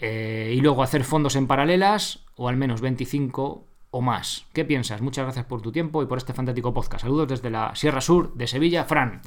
Eh, 0.00 0.54
y 0.56 0.60
luego 0.60 0.82
hacer 0.82 1.04
fondos 1.04 1.36
en 1.36 1.46
paralelas 1.46 2.20
o 2.36 2.48
al 2.48 2.56
menos 2.56 2.80
25 2.80 3.64
o 3.90 4.00
más. 4.00 4.46
¿Qué 4.54 4.64
piensas? 4.64 5.02
Muchas 5.02 5.24
gracias 5.24 5.44
por 5.44 5.60
tu 5.60 5.72
tiempo 5.72 6.02
y 6.02 6.06
por 6.06 6.16
este 6.16 6.32
fantástico 6.32 6.72
podcast. 6.72 7.02
Saludos 7.02 7.28
desde 7.28 7.50
la 7.50 7.74
Sierra 7.74 8.00
Sur 8.00 8.32
de 8.34 8.46
Sevilla, 8.46 8.84
Fran. 8.84 9.20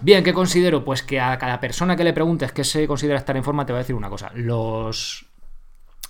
Bien, 0.00 0.24
¿qué 0.24 0.32
considero? 0.32 0.84
Pues 0.84 1.02
que 1.02 1.20
a 1.20 1.36
cada 1.38 1.60
persona 1.60 1.96
que 1.96 2.04
le 2.04 2.14
preguntes 2.14 2.52
qué 2.52 2.64
se 2.64 2.86
considera 2.86 3.18
estar 3.18 3.36
en 3.36 3.44
forma 3.44 3.66
te 3.66 3.72
va 3.72 3.80
a 3.80 3.82
decir 3.82 3.94
una 3.94 4.08
cosa. 4.08 4.30
Los 4.34 5.26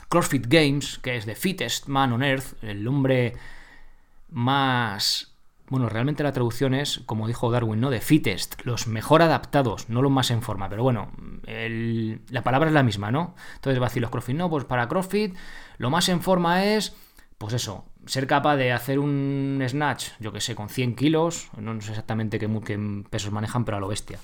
CrossFit 0.09 0.47
Games, 0.47 0.99
que 0.99 1.16
es 1.16 1.25
The 1.25 1.35
Fittest 1.35 1.88
Man 1.88 2.12
on 2.12 2.23
Earth, 2.23 2.62
el 2.62 2.87
hombre 2.87 3.35
más 4.28 5.30
bueno, 5.71 5.89
realmente 5.89 6.25
la 6.25 6.33
traducción 6.33 6.75
es, 6.75 7.00
como 7.07 7.29
dijo 7.29 7.50
Darwin, 7.50 7.81
¿no? 7.81 7.91
De 7.91 8.00
fittest, 8.00 8.61
los 8.65 8.89
mejor 8.89 9.23
adaptados, 9.23 9.89
no 9.89 10.03
los 10.03 10.11
más 10.11 10.33
en 10.33 10.43
forma. 10.43 10.69
Pero 10.69 10.83
bueno, 10.83 11.12
la 11.47 12.43
palabra 12.43 12.69
es 12.69 12.75
la 12.75 12.83
misma, 12.83 13.12
¿no? 13.12 13.37
Entonces 13.55 13.81
va 13.81 13.87
a 13.87 13.89
decir 13.89 14.03
los 14.03 14.11
CrossFit, 14.11 14.37
no, 14.37 14.50
pues 14.50 14.65
para 14.65 14.89
CrossFit 14.89 15.37
lo 15.79 15.89
más 15.89 16.09
en 16.09 16.23
forma 16.23 16.65
es, 16.65 16.97
pues 17.39 17.55
eso, 17.55 17.85
ser 18.05 18.27
capaz 18.27 18.57
de 18.57 18.73
hacer 18.73 18.99
un 18.99 19.62
snatch, 19.67 20.09
yo 20.19 20.33
que 20.33 20.41
sé, 20.41 20.57
con 20.57 20.69
100 20.69 20.97
kilos, 20.97 21.50
no 21.57 21.81
sé 21.81 21.91
exactamente 21.91 22.41
qué, 22.41 22.49
pesos 23.09 23.31
manejan, 23.31 23.65
pero 23.65 23.77
a 23.77 23.81
lo 23.81 23.87
bestia. 23.87 24.19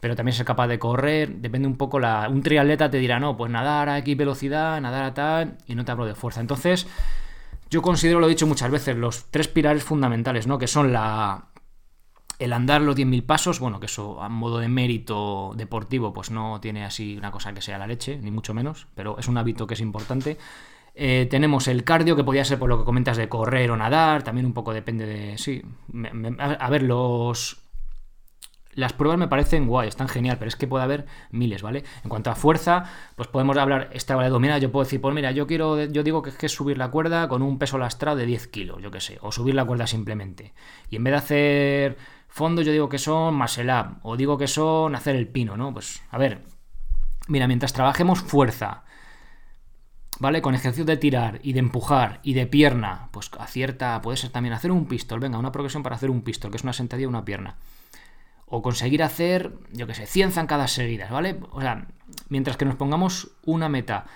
Pero 0.00 0.16
también 0.16 0.34
ser 0.34 0.46
capaz 0.46 0.66
de 0.66 0.80
correr, 0.80 1.28
depende 1.36 1.68
un 1.68 1.76
poco, 1.76 2.00
la, 2.00 2.28
un 2.28 2.42
triatleta 2.42 2.90
te 2.90 2.98
dirá, 2.98 3.20
no, 3.20 3.36
pues 3.36 3.52
nadar 3.52 3.88
a 3.88 3.98
X 3.98 4.16
velocidad, 4.16 4.80
nadar 4.80 5.04
a 5.04 5.14
tal, 5.14 5.58
y 5.66 5.76
no 5.76 5.84
te 5.84 5.92
hablo 5.92 6.06
de 6.06 6.16
fuerza. 6.16 6.40
Entonces 6.40 6.88
yo 7.70 7.82
considero, 7.82 8.20
lo 8.20 8.26
he 8.26 8.30
dicho 8.30 8.46
muchas 8.46 8.70
veces, 8.70 8.96
los 8.96 9.26
tres 9.30 9.48
pilares 9.48 9.84
fundamentales, 9.84 10.46
¿no? 10.46 10.58
Que 10.58 10.66
son 10.66 10.92
la, 10.92 11.48
el 12.38 12.52
andar 12.52 12.80
los 12.80 12.96
10.000 12.96 13.26
pasos, 13.26 13.60
bueno, 13.60 13.80
que 13.80 13.86
eso 13.86 14.22
a 14.22 14.28
modo 14.28 14.58
de 14.58 14.68
mérito 14.68 15.52
deportivo, 15.56 16.12
pues 16.12 16.30
no 16.30 16.60
tiene 16.60 16.84
así 16.84 17.16
una 17.16 17.30
cosa 17.30 17.52
que 17.52 17.62
sea 17.62 17.78
la 17.78 17.86
leche, 17.86 18.18
ni 18.18 18.30
mucho 18.30 18.54
menos, 18.54 18.86
pero 18.94 19.18
es 19.18 19.28
un 19.28 19.38
hábito 19.38 19.66
que 19.66 19.74
es 19.74 19.80
importante. 19.80 20.38
Eh, 20.94 21.26
tenemos 21.30 21.68
el 21.68 21.84
cardio, 21.84 22.16
que 22.16 22.24
podría 22.24 22.44
ser 22.44 22.58
por 22.58 22.68
lo 22.68 22.78
que 22.78 22.84
comentas 22.84 23.16
de 23.16 23.28
correr 23.28 23.70
o 23.70 23.76
nadar, 23.76 24.22
también 24.22 24.46
un 24.46 24.52
poco 24.52 24.72
depende 24.72 25.06
de... 25.06 25.38
Sí, 25.38 25.62
a 26.38 26.70
ver, 26.70 26.82
los, 26.82 27.67
las 28.72 28.92
pruebas 28.92 29.18
me 29.18 29.28
parecen 29.28 29.66
guay, 29.66 29.88
están 29.88 30.08
genial, 30.08 30.36
pero 30.38 30.48
es 30.48 30.56
que 30.56 30.68
puede 30.68 30.84
haber 30.84 31.06
miles, 31.30 31.62
¿vale? 31.62 31.84
En 32.04 32.10
cuanto 32.10 32.30
a 32.30 32.34
fuerza, 32.34 32.84
pues 33.16 33.28
podemos 33.28 33.56
hablar, 33.56 33.90
esta 33.92 34.14
vale 34.14 34.28
domina, 34.28 34.58
yo 34.58 34.70
puedo 34.70 34.84
decir, 34.84 35.00
pues 35.00 35.14
mira, 35.14 35.32
yo 35.32 35.46
quiero, 35.46 35.84
yo 35.84 36.02
digo 36.02 36.22
que 36.22 36.32
es 36.40 36.52
subir 36.52 36.78
la 36.78 36.90
cuerda 36.90 37.28
con 37.28 37.42
un 37.42 37.58
peso 37.58 37.78
lastrado 37.78 38.16
de 38.18 38.26
10 38.26 38.46
kilos, 38.48 38.82
yo 38.82 38.90
qué 38.90 39.00
sé, 39.00 39.18
o 39.20 39.32
subir 39.32 39.54
la 39.54 39.64
cuerda 39.64 39.86
simplemente. 39.86 40.54
Y 40.90 40.96
en 40.96 41.04
vez 41.04 41.12
de 41.12 41.18
hacer 41.18 41.96
Fondo 42.28 42.62
yo 42.62 42.72
digo 42.72 42.88
que 42.88 42.98
son 42.98 43.34
muscle 43.34 43.72
up, 43.72 43.98
o 44.02 44.16
digo 44.16 44.38
que 44.38 44.46
son 44.46 44.94
hacer 44.94 45.16
el 45.16 45.28
pino, 45.28 45.56
¿no? 45.56 45.72
Pues 45.72 46.02
a 46.10 46.18
ver, 46.18 46.44
mira, 47.26 47.48
mientras 47.48 47.72
trabajemos 47.72 48.20
fuerza, 48.20 48.84
¿vale? 50.20 50.42
Con 50.42 50.54
ejercicios 50.54 50.86
de 50.86 50.98
tirar 50.98 51.40
y 51.42 51.54
de 51.54 51.60
empujar 51.60 52.20
y 52.22 52.34
de 52.34 52.46
pierna, 52.46 53.08
pues 53.12 53.30
acierta, 53.38 54.00
puede 54.02 54.18
ser 54.18 54.30
también 54.30 54.52
hacer 54.52 54.70
un 54.70 54.86
pistol, 54.86 55.20
venga, 55.20 55.38
una 55.38 55.52
progresión 55.52 55.82
para 55.82 55.96
hacer 55.96 56.10
un 56.10 56.22
pistol, 56.22 56.50
que 56.50 56.58
es 56.58 56.62
una 56.62 56.72
sentadilla 56.72 57.06
y 57.06 57.08
una 57.08 57.24
pierna. 57.24 57.56
O 58.48 58.62
conseguir 58.62 59.02
hacer, 59.02 59.52
yo 59.72 59.86
qué 59.86 59.94
sé, 59.94 60.06
100 60.06 60.32
zancadas 60.32 60.72
seguidas, 60.72 61.10
¿vale? 61.10 61.38
O 61.50 61.60
sea, 61.60 61.88
mientras 62.28 62.56
que 62.56 62.64
nos 62.64 62.76
pongamos 62.76 63.32
una 63.44 63.68
meta 63.68 64.06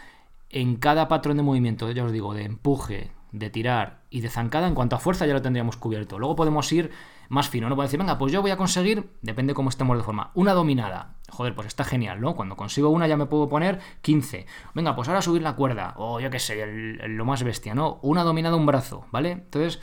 en 0.48 0.76
cada 0.76 1.08
patrón 1.08 1.36
de 1.36 1.42
movimiento, 1.42 1.90
ya 1.90 2.04
os 2.04 2.12
digo, 2.12 2.34
de 2.34 2.44
empuje, 2.44 3.10
de 3.32 3.50
tirar 3.50 4.02
y 4.10 4.20
de 4.20 4.28
zancada, 4.28 4.68
en 4.68 4.74
cuanto 4.74 4.96
a 4.96 4.98
fuerza 4.98 5.26
ya 5.26 5.32
lo 5.32 5.42
tendríamos 5.42 5.76
cubierto. 5.76 6.18
Luego 6.18 6.36
podemos 6.36 6.70
ir 6.72 6.90
más 7.28 7.48
fino, 7.48 7.68
¿no? 7.68 7.74
Puedo 7.74 7.86
decir, 7.86 7.98
venga, 7.98 8.18
pues 8.18 8.30
yo 8.30 8.42
voy 8.42 8.50
a 8.50 8.58
conseguir, 8.58 9.10
depende 9.22 9.54
cómo 9.54 9.70
estemos 9.70 9.96
de 9.96 10.04
forma, 10.04 10.30
una 10.34 10.52
dominada. 10.52 11.14
Joder, 11.30 11.54
pues 11.54 11.66
está 11.66 11.84
genial, 11.84 12.20
¿no? 12.20 12.36
Cuando 12.36 12.56
consigo 12.56 12.90
una 12.90 13.06
ya 13.06 13.16
me 13.16 13.24
puedo 13.24 13.48
poner 13.48 13.80
15. 14.02 14.46
Venga, 14.74 14.94
pues 14.94 15.08
ahora 15.08 15.22
subir 15.22 15.40
la 15.40 15.56
cuerda, 15.56 15.94
o 15.96 16.20
yo 16.20 16.28
qué 16.28 16.38
sé, 16.38 16.66
lo 16.66 17.24
más 17.24 17.42
bestia, 17.42 17.74
¿no? 17.74 17.98
Una 18.02 18.22
dominada, 18.22 18.56
un 18.56 18.66
brazo, 18.66 19.06
¿vale? 19.10 19.30
Entonces, 19.30 19.80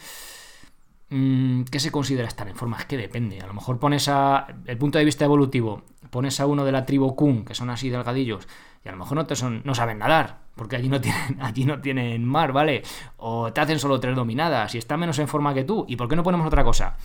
¿qué 1.10 1.80
se 1.80 1.92
considera 1.92 2.28
estar 2.28 2.48
en 2.48 2.56
forma? 2.56 2.78
Es 2.78 2.86
que 2.86 2.98
depende. 2.98 3.42
A 3.42 3.48
lo 3.48 3.54
mejor 3.54 3.80
pones 3.80 4.08
a, 4.08 4.48
el 4.66 4.78
punto 4.78 5.00
de 5.00 5.06
vista 5.06 5.26
evolutivo, 5.26 5.82
pones 6.10 6.40
a 6.40 6.46
uno 6.46 6.66
de 6.66 6.72
la 6.72 6.86
tribu 6.86 7.16
Kun, 7.16 7.46
que 7.46 7.56
son 7.56 7.70
así 7.70 7.90
delgadillos, 7.90 8.48
y 8.86 8.90
a 8.90 8.92
lo 8.92 8.98
mejor 8.98 9.16
no, 9.18 9.26
te 9.26 9.36
son, 9.36 9.62
no 9.66 9.74
saben 9.74 10.00
nadar, 10.00 10.40
porque 10.56 10.76
allí 10.76 10.88
no, 10.88 11.02
tienen, 11.02 11.42
allí 11.42 11.66
no 11.66 11.82
tienen 11.82 12.24
mar, 12.26 12.54
¿vale? 12.54 12.84
O 13.18 13.52
te 13.52 13.62
hacen 13.62 13.80
solo 13.80 14.00
tres 14.00 14.16
dominadas 14.16 14.76
y 14.76 14.78
están 14.78 15.00
menos 15.00 15.20
en 15.20 15.28
forma 15.28 15.54
que 15.54 15.64
tú. 15.64 15.86
¿Y 15.88 15.96
por 15.96 16.08
qué 16.08 16.16
no 16.16 16.24
ponemos 16.24 16.46
otra 16.46 16.64
cosa? 16.64 16.98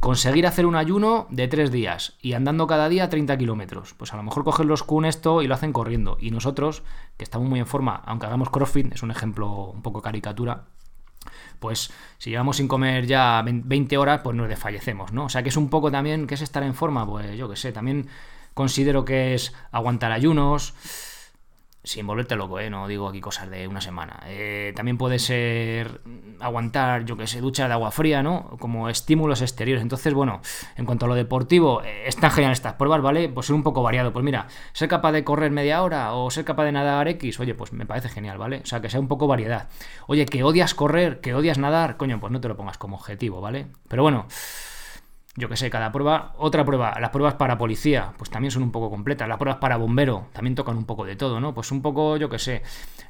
Conseguir 0.00 0.46
hacer 0.46 0.66
un 0.66 0.74
ayuno 0.74 1.26
de 1.30 1.46
tres 1.46 1.70
días 1.70 2.16
y 2.20 2.32
andando 2.32 2.66
cada 2.66 2.88
día 2.88 3.08
30 3.08 3.36
kilómetros. 3.38 3.94
Pues 3.94 4.12
a 4.12 4.16
lo 4.16 4.24
mejor 4.24 4.44
cogen 4.44 4.66
los 4.66 4.82
Kun 4.82 5.04
esto 5.04 5.42
y 5.42 5.46
lo 5.46 5.54
hacen 5.54 5.72
corriendo. 5.72 6.16
Y 6.20 6.32
nosotros, 6.32 6.82
que 7.16 7.24
estamos 7.24 7.48
muy 7.48 7.60
en 7.60 7.66
forma, 7.66 8.02
aunque 8.04 8.26
hagamos 8.26 8.50
CrossFit, 8.50 8.92
es 8.92 9.02
un 9.02 9.10
ejemplo 9.12 9.70
un 9.70 9.82
poco 9.82 10.02
caricatura, 10.02 10.66
pues 11.58 11.90
si 12.18 12.30
llevamos 12.30 12.56
sin 12.56 12.68
comer 12.68 13.06
ya 13.06 13.42
20 13.44 13.98
horas, 13.98 14.20
pues 14.22 14.36
nos 14.36 14.48
desfallecemos, 14.48 15.12
¿no? 15.12 15.24
O 15.24 15.28
sea 15.28 15.42
que 15.42 15.48
es 15.48 15.56
un 15.56 15.68
poco 15.68 15.90
también, 15.90 16.26
¿qué 16.26 16.34
es 16.34 16.42
estar 16.42 16.62
en 16.62 16.74
forma? 16.74 17.06
Pues 17.06 17.36
yo 17.36 17.48
qué 17.48 17.56
sé, 17.56 17.72
también 17.72 18.08
considero 18.54 19.04
que 19.04 19.34
es 19.34 19.52
aguantar 19.70 20.12
ayunos, 20.12 20.74
sin 21.88 22.06
volverte 22.06 22.36
loco, 22.36 22.60
¿eh? 22.60 22.68
no 22.68 22.86
digo 22.86 23.08
aquí 23.08 23.18
cosas 23.18 23.48
de 23.50 23.66
una 23.66 23.80
semana. 23.80 24.20
Eh, 24.26 24.74
también 24.76 24.98
puede 24.98 25.18
ser 25.18 26.02
aguantar, 26.38 27.06
yo 27.06 27.16
que 27.16 27.26
sé, 27.26 27.40
ducha 27.40 27.66
de 27.66 27.72
agua 27.72 27.90
fría, 27.90 28.22
¿no? 28.22 28.58
Como 28.60 28.90
estímulos 28.90 29.40
exteriores. 29.40 29.82
Entonces, 29.82 30.12
bueno, 30.12 30.42
en 30.76 30.84
cuanto 30.84 31.06
a 31.06 31.08
lo 31.08 31.14
deportivo, 31.14 31.82
eh, 31.82 32.02
están 32.06 32.30
geniales 32.30 32.58
estas 32.58 32.74
pruebas, 32.74 33.00
¿vale? 33.00 33.30
Pues 33.30 33.46
ser 33.46 33.54
un 33.54 33.62
poco 33.62 33.82
variado. 33.82 34.12
Pues 34.12 34.22
mira, 34.22 34.48
ser 34.74 34.86
capaz 34.86 35.12
de 35.12 35.24
correr 35.24 35.50
media 35.50 35.82
hora 35.82 36.12
o 36.12 36.30
ser 36.30 36.44
capaz 36.44 36.66
de 36.66 36.72
nadar 36.72 37.08
X, 37.08 37.40
oye, 37.40 37.54
pues 37.54 37.72
me 37.72 37.86
parece 37.86 38.10
genial, 38.10 38.36
¿vale? 38.36 38.60
O 38.62 38.66
sea, 38.66 38.82
que 38.82 38.90
sea 38.90 39.00
un 39.00 39.08
poco 39.08 39.26
variedad. 39.26 39.70
Oye, 40.08 40.26
que 40.26 40.44
odias 40.44 40.74
correr, 40.74 41.22
que 41.22 41.34
odias 41.34 41.56
nadar, 41.56 41.96
coño, 41.96 42.20
pues 42.20 42.30
no 42.30 42.42
te 42.42 42.48
lo 42.48 42.56
pongas 42.56 42.76
como 42.76 42.96
objetivo, 42.96 43.40
¿vale? 43.40 43.66
Pero 43.88 44.02
bueno 44.02 44.26
yo 45.36 45.48
que 45.48 45.56
sé, 45.56 45.70
cada 45.70 45.92
prueba, 45.92 46.34
otra 46.38 46.64
prueba, 46.64 46.98
las 47.00 47.10
pruebas 47.10 47.34
para 47.34 47.58
policía, 47.58 48.12
pues 48.16 48.30
también 48.30 48.50
son 48.50 48.62
un 48.62 48.72
poco 48.72 48.90
completas, 48.90 49.28
las 49.28 49.38
pruebas 49.38 49.60
para 49.60 49.76
bombero 49.76 50.26
también 50.32 50.54
tocan 50.54 50.76
un 50.76 50.84
poco 50.84 51.04
de 51.04 51.16
todo, 51.16 51.38
¿no? 51.40 51.54
Pues 51.54 51.70
un 51.70 51.80
poco, 51.80 52.16
yo 52.16 52.28
que 52.28 52.38
sé, 52.38 52.62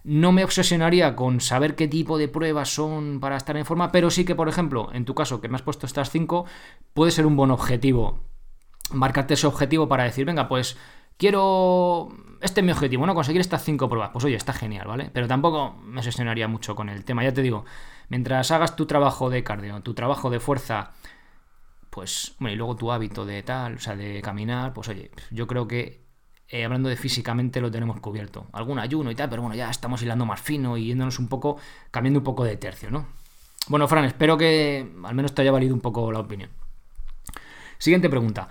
no 0.05 0.33
me 0.33 0.45
obsesionaría 0.45 1.17
con 1.17 1.41
saber 1.41 1.75
qué 1.75 1.89
tipo 1.89 2.19
de 2.19 2.29
pruebas 2.29 2.69
son 2.69 3.21
para 3.21 3.37
estar 3.37 3.57
en 3.57 3.65
forma, 3.65 3.91
pero 3.93 4.11
sí 4.11 4.25
que, 4.25 4.35
por 4.35 4.49
ejemplo, 4.49 4.91
en 4.93 5.05
tu 5.05 5.15
caso, 5.15 5.41
que 5.41 5.49
me 5.49 5.57
has 5.57 5.63
puesto 5.63 5.87
estas 5.87 6.11
cinco, 6.11 6.45
puede 6.93 7.13
ser 7.13 7.25
un 7.25 7.37
buen 7.37 7.51
objetivo, 7.51 8.21
marcarte 8.93 9.35
ese 9.35 9.47
objetivo 9.47 9.89
para 9.89 10.05
decir, 10.05 10.27
venga, 10.27 10.49
pues 10.49 10.77
quiero, 11.17 12.09
este 12.43 12.61
es 12.61 12.65
mi 12.65 12.73
objetivo, 12.73 13.07
¿no? 13.07 13.15
Conseguir 13.15 13.41
estas 13.41 13.65
cinco 13.65 13.89
pruebas, 13.89 14.11
pues 14.13 14.25
oye, 14.25 14.37
está 14.37 14.53
genial, 14.53 14.87
¿vale? 14.87 15.11
Pero 15.13 15.29
tampoco 15.29 15.77
me 15.83 16.01
obsesionaría 16.01 16.49
mucho 16.49 16.75
con 16.75 16.91
el 16.91 17.05
tema, 17.05 17.25
ya 17.25 17.33
te 17.33 17.43
digo, 17.43 17.65
mientras 18.09 18.51
hagas 18.51 18.77
tu 18.77 18.85
trabajo 18.85 19.31
de 19.31 19.43
cardio, 19.43 19.81
tu 19.81 19.95
trabajo 19.95 20.29
de 20.29 20.41
fuerza, 20.41 20.93
pues, 21.90 22.35
bueno, 22.38 22.54
y 22.54 22.57
luego 22.57 22.76
tu 22.76 22.92
hábito 22.92 23.25
de 23.25 23.42
tal, 23.42 23.75
o 23.75 23.78
sea, 23.78 23.97
de 23.97 24.21
caminar, 24.23 24.73
pues 24.73 24.88
oye, 24.88 25.11
yo 25.30 25.47
creo 25.47 25.66
que 25.66 26.09
eh, 26.49 26.64
hablando 26.64 26.88
de 26.88 26.97
físicamente 26.97 27.61
lo 27.61 27.71
tenemos 27.71 28.00
cubierto. 28.00 28.47
Algún 28.52 28.78
ayuno 28.78 29.11
y 29.11 29.14
tal, 29.14 29.28
pero 29.28 29.42
bueno, 29.42 29.54
ya 29.54 29.68
estamos 29.71 30.02
hilando 30.02 30.25
más 30.25 30.40
fino 30.40 30.76
y 30.76 30.87
yéndonos 30.87 31.18
un 31.18 31.28
poco, 31.28 31.59
cambiando 31.90 32.21
un 32.21 32.25
poco 32.25 32.45
de 32.45 32.57
tercio, 32.57 32.90
¿no? 32.90 33.07
Bueno, 33.68 33.87
Fran, 33.87 34.04
espero 34.04 34.38
que 34.38 34.90
al 35.04 35.14
menos 35.14 35.35
te 35.35 35.42
haya 35.42 35.52
valido 35.52 35.75
un 35.75 35.80
poco 35.80 36.11
la 36.11 36.21
opinión. 36.21 36.50
Siguiente 37.76 38.09
pregunta. 38.09 38.49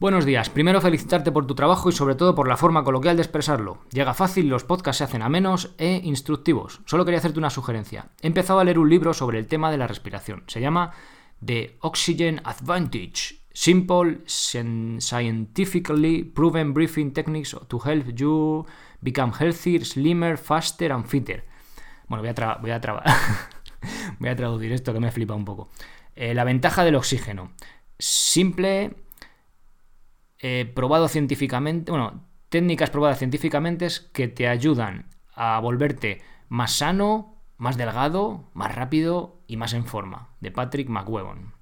Buenos 0.00 0.24
días. 0.24 0.50
Primero 0.50 0.80
felicitarte 0.80 1.30
por 1.30 1.46
tu 1.46 1.54
trabajo 1.54 1.88
y 1.88 1.92
sobre 1.92 2.16
todo 2.16 2.34
por 2.34 2.48
la 2.48 2.56
forma 2.56 2.82
coloquial 2.82 3.16
de 3.16 3.22
expresarlo. 3.22 3.78
Llega 3.92 4.12
fácil, 4.12 4.48
los 4.48 4.64
podcasts 4.64 4.98
se 4.98 5.04
hacen 5.04 5.22
a 5.22 5.28
menos 5.28 5.72
e 5.78 6.00
instructivos. 6.02 6.80
Solo 6.84 7.04
quería 7.04 7.18
hacerte 7.18 7.38
una 7.38 7.48
sugerencia. 7.48 8.08
He 8.20 8.26
empezado 8.26 8.58
a 8.58 8.64
leer 8.64 8.80
un 8.80 8.90
libro 8.90 9.14
sobre 9.14 9.38
el 9.38 9.46
tema 9.46 9.70
de 9.70 9.78
la 9.78 9.86
respiración. 9.86 10.42
Se 10.48 10.60
llama 10.60 10.92
The 11.40 11.76
Oxygen 11.80 12.40
Advantage. 12.44 13.40
Simple, 13.52 14.18
scientifically 14.26 16.24
proven 16.24 16.72
breathing 16.74 17.12
techniques 17.12 17.54
to 17.68 17.78
help 17.78 18.06
you 18.16 18.66
become 19.00 19.32
healthier, 19.32 19.84
slimmer, 19.84 20.36
faster 20.36 20.92
and 20.92 21.06
fitter. 21.06 21.44
Bueno, 22.08 22.22
voy 22.22 22.30
a, 22.36 22.58
voy 22.60 22.70
a, 22.72 22.80
voy 24.18 24.28
a 24.28 24.36
traducir 24.36 24.72
esto 24.72 24.92
que 24.92 25.00
me 25.00 25.12
flipa 25.12 25.34
un 25.34 25.44
poco. 25.44 25.70
Eh, 26.16 26.34
la 26.34 26.44
ventaja 26.44 26.84
del 26.84 26.96
oxígeno. 26.96 27.52
Simple, 27.98 28.96
eh, 30.40 30.70
probado 30.74 31.08
científicamente, 31.08 31.90
bueno, 31.90 32.24
técnicas 32.48 32.90
probadas 32.90 33.18
científicamente 33.18 33.86
que 34.12 34.28
te 34.28 34.48
ayudan 34.48 35.08
a 35.34 35.60
volverte 35.60 36.22
más 36.48 36.72
sano, 36.72 37.33
más 37.64 37.76
delgado, 37.76 38.44
más 38.54 38.72
rápido 38.72 39.40
y 39.48 39.56
más 39.56 39.72
en 39.72 39.84
forma, 39.84 40.28
de 40.40 40.52
Patrick 40.52 40.88
McWebon. 40.88 41.54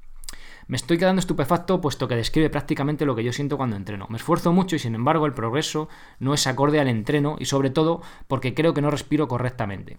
Me 0.66 0.76
estoy 0.76 0.98
quedando 0.98 1.20
estupefacto 1.20 1.80
puesto 1.80 2.08
que 2.08 2.16
describe 2.16 2.50
prácticamente 2.50 3.06
lo 3.06 3.14
que 3.14 3.24
yo 3.24 3.32
siento 3.32 3.56
cuando 3.56 3.76
entreno. 3.76 4.06
Me 4.10 4.16
esfuerzo 4.16 4.52
mucho 4.52 4.76
y 4.76 4.78
sin 4.78 4.94
embargo 4.94 5.26
el 5.26 5.32
progreso 5.32 5.88
no 6.18 6.34
es 6.34 6.46
acorde 6.46 6.80
al 6.80 6.88
entreno 6.88 7.36
y 7.38 7.46
sobre 7.46 7.70
todo 7.70 8.02
porque 8.28 8.52
creo 8.52 8.74
que 8.74 8.82
no 8.82 8.90
respiro 8.90 9.28
correctamente. 9.28 9.96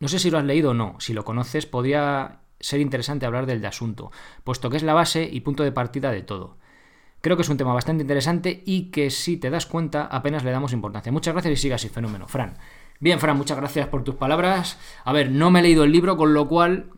No 0.00 0.08
sé 0.08 0.18
si 0.18 0.30
lo 0.30 0.38
has 0.38 0.44
leído 0.44 0.70
o 0.70 0.74
no, 0.74 0.96
si 0.98 1.12
lo 1.12 1.24
conoces 1.24 1.66
podría 1.66 2.40
ser 2.60 2.80
interesante 2.80 3.26
hablar 3.26 3.46
del 3.46 3.60
de 3.60 3.66
asunto, 3.66 4.10
puesto 4.44 4.70
que 4.70 4.76
es 4.76 4.82
la 4.82 4.94
base 4.94 5.28
y 5.30 5.40
punto 5.40 5.62
de 5.62 5.72
partida 5.72 6.10
de 6.10 6.22
todo. 6.22 6.56
Creo 7.20 7.36
que 7.36 7.42
es 7.42 7.48
un 7.48 7.56
tema 7.56 7.74
bastante 7.74 8.02
interesante 8.02 8.62
y 8.64 8.90
que 8.90 9.10
si 9.10 9.36
te 9.36 9.50
das 9.50 9.66
cuenta 9.66 10.06
apenas 10.06 10.44
le 10.44 10.52
damos 10.52 10.72
importancia. 10.72 11.12
Muchas 11.12 11.34
gracias 11.34 11.52
y 11.52 11.56
siga 11.56 11.74
así, 11.74 11.88
fenómeno. 11.88 12.28
Fran, 12.28 12.56
Bien, 13.00 13.20
Fran, 13.20 13.36
muchas 13.36 13.56
gracias 13.56 13.86
por 13.86 14.02
tus 14.02 14.16
palabras. 14.16 14.78
A 15.04 15.12
ver, 15.12 15.30
no 15.30 15.50
me 15.50 15.60
he 15.60 15.62
leído 15.62 15.84
el 15.84 15.92
libro, 15.92 16.16
con 16.16 16.34
lo 16.34 16.48
cual 16.48 16.90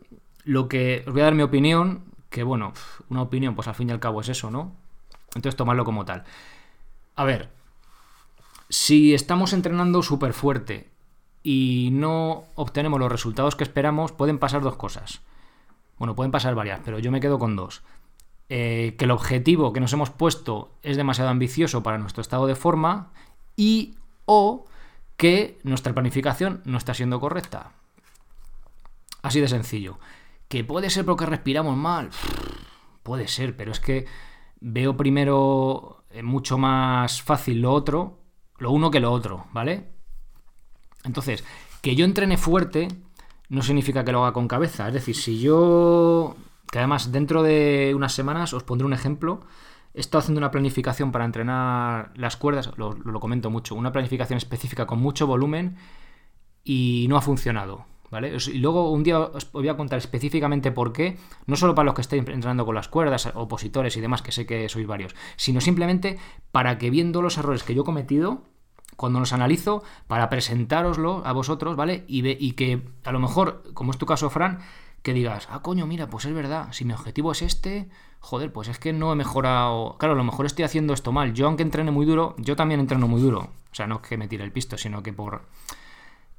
lo 0.43 0.67
que 0.67 1.03
os 1.05 1.13
voy 1.13 1.21
a 1.21 1.25
dar 1.25 1.35
mi 1.35 1.43
opinión, 1.43 2.05
que 2.29 2.41
bueno, 2.43 2.73
una 3.09 3.21
opinión, 3.21 3.53
pues 3.53 3.67
al 3.67 3.75
fin 3.75 3.89
y 3.89 3.91
al 3.91 3.99
cabo 3.99 4.21
es 4.21 4.29
eso, 4.29 4.49
¿no? 4.49 4.75
Entonces 5.35 5.55
tomarlo 5.55 5.85
como 5.85 6.03
tal. 6.03 6.23
A 7.15 7.23
ver, 7.23 7.49
si 8.69 9.13
estamos 9.13 9.53
entrenando 9.53 10.01
súper 10.01 10.33
fuerte 10.33 10.89
y 11.43 11.89
no 11.91 12.45
obtenemos 12.55 12.99
los 12.99 13.11
resultados 13.11 13.55
que 13.55 13.63
esperamos, 13.63 14.11
pueden 14.11 14.39
pasar 14.39 14.61
dos 14.61 14.77
cosas. 14.77 15.21
Bueno, 15.99 16.15
pueden 16.15 16.31
pasar 16.31 16.55
varias, 16.55 16.79
pero 16.83 16.97
yo 16.97 17.11
me 17.11 17.19
quedo 17.19 17.37
con 17.37 17.55
dos. 17.55 17.83
Eh, 18.49 18.95
que 18.97 19.05
el 19.05 19.11
objetivo 19.11 19.71
que 19.71 19.79
nos 19.79 19.93
hemos 19.93 20.09
puesto 20.09 20.71
es 20.81 20.97
demasiado 20.97 21.29
ambicioso 21.29 21.83
para 21.83 21.99
nuestro 21.99 22.21
estado 22.21 22.47
de 22.47 22.55
forma 22.55 23.11
y 23.55 23.95
o 24.25 24.65
que 25.17 25.59
nuestra 25.63 25.93
planificación 25.93 26.61
no 26.65 26.77
está 26.77 26.93
siendo 26.93 27.19
correcta. 27.19 27.71
Así 29.21 29.39
de 29.39 29.47
sencillo. 29.47 29.99
¿Que 30.47 30.63
puede 30.63 30.89
ser 30.89 31.05
porque 31.05 31.25
respiramos 31.25 31.77
mal? 31.77 32.09
Puede 33.03 33.27
ser, 33.27 33.55
pero 33.55 33.71
es 33.71 33.79
que 33.79 34.05
veo 34.59 34.97
primero 34.97 36.03
eh, 36.09 36.23
mucho 36.23 36.57
más 36.57 37.21
fácil 37.21 37.61
lo 37.61 37.71
otro, 37.71 38.19
lo 38.57 38.71
uno 38.71 38.91
que 38.91 38.99
lo 38.99 39.11
otro, 39.11 39.47
¿vale? 39.53 39.91
Entonces, 41.03 41.43
que 41.81 41.95
yo 41.95 42.05
entrene 42.05 42.37
fuerte 42.37 42.87
no 43.49 43.61
significa 43.63 44.05
que 44.05 44.11
lo 44.11 44.23
haga 44.23 44.33
con 44.33 44.47
cabeza. 44.47 44.87
Es 44.87 44.93
decir, 44.93 45.15
si 45.15 45.39
yo, 45.39 46.35
que 46.71 46.79
además 46.79 47.11
dentro 47.11 47.43
de 47.43 47.93
unas 47.95 48.13
semanas 48.13 48.53
os 48.53 48.63
pondré 48.63 48.85
un 48.85 48.93
ejemplo, 48.93 49.41
He 49.93 49.99
estado 49.99 50.19
haciendo 50.19 50.39
una 50.39 50.51
planificación 50.51 51.11
para 51.11 51.25
entrenar 51.25 52.11
las 52.15 52.37
cuerdas, 52.37 52.71
lo, 52.77 53.19
comento 53.19 53.49
mucho, 53.49 53.75
una 53.75 53.91
planificación 53.91 54.37
específica 54.37 54.85
con 54.85 54.99
mucho 54.99 55.27
volumen 55.27 55.75
y 56.63 57.05
no 57.09 57.17
ha 57.17 57.21
funcionado. 57.21 57.85
¿Vale? 58.09 58.35
Y 58.35 58.57
luego 58.57 58.91
un 58.91 59.03
día 59.03 59.19
os 59.19 59.49
voy 59.53 59.69
a 59.69 59.77
contar 59.77 59.97
específicamente 59.97 60.73
por 60.73 60.91
qué, 60.91 61.17
no 61.45 61.55
solo 61.55 61.75
para 61.75 61.85
los 61.85 61.95
que 61.95 62.01
estéis 62.01 62.27
entrenando 62.27 62.65
con 62.65 62.75
las 62.75 62.89
cuerdas, 62.89 63.31
opositores 63.35 63.95
y 63.95 64.01
demás, 64.01 64.21
que 64.21 64.33
sé 64.33 64.45
que 64.45 64.67
sois 64.67 64.85
varios, 64.85 65.15
sino 65.37 65.61
simplemente 65.61 66.19
para 66.51 66.77
que 66.77 66.89
viendo 66.89 67.21
los 67.21 67.37
errores 67.37 67.63
que 67.63 67.73
yo 67.73 67.83
he 67.83 67.85
cometido, 67.85 68.43
cuando 68.97 69.21
los 69.21 69.31
analizo, 69.31 69.83
para 70.07 70.29
presentároslo 70.29 71.25
a 71.25 71.31
vosotros, 71.31 71.77
¿vale? 71.77 72.03
Y, 72.07 72.27
y 72.27 72.51
que 72.51 72.81
a 73.05 73.13
lo 73.13 73.19
mejor, 73.19 73.63
como 73.73 73.91
es 73.91 73.97
tu 73.97 74.05
caso, 74.05 74.29
Fran, 74.29 74.59
que 75.01 75.13
digas, 75.13 75.47
ah, 75.49 75.61
coño, 75.61 75.87
mira, 75.87 76.07
pues 76.07 76.25
es 76.25 76.33
verdad, 76.33 76.69
si 76.71 76.85
mi 76.85 76.93
objetivo 76.93 77.31
es 77.31 77.41
este, 77.41 77.89
joder, 78.19 78.53
pues 78.53 78.67
es 78.67 78.79
que 78.79 78.93
no 78.93 79.11
he 79.11 79.15
mejorado. 79.15 79.97
Claro, 79.97 80.13
a 80.13 80.17
lo 80.17 80.23
mejor 80.23 80.45
estoy 80.45 80.63
haciendo 80.63 80.93
esto 80.93 81.11
mal. 81.11 81.33
Yo, 81.33 81.47
aunque 81.47 81.63
entrene 81.63 81.91
muy 81.91 82.05
duro, 82.05 82.35
yo 82.37 82.55
también 82.55 82.79
entreno 82.79 83.07
muy 83.07 83.21
duro. 83.21 83.39
O 83.71 83.75
sea, 83.75 83.87
no 83.87 83.95
es 83.95 84.01
que 84.01 84.17
me 84.17 84.27
tire 84.27 84.43
el 84.43 84.51
pisto, 84.51 84.77
sino 84.77 85.03
que 85.03 85.11
por. 85.11 85.41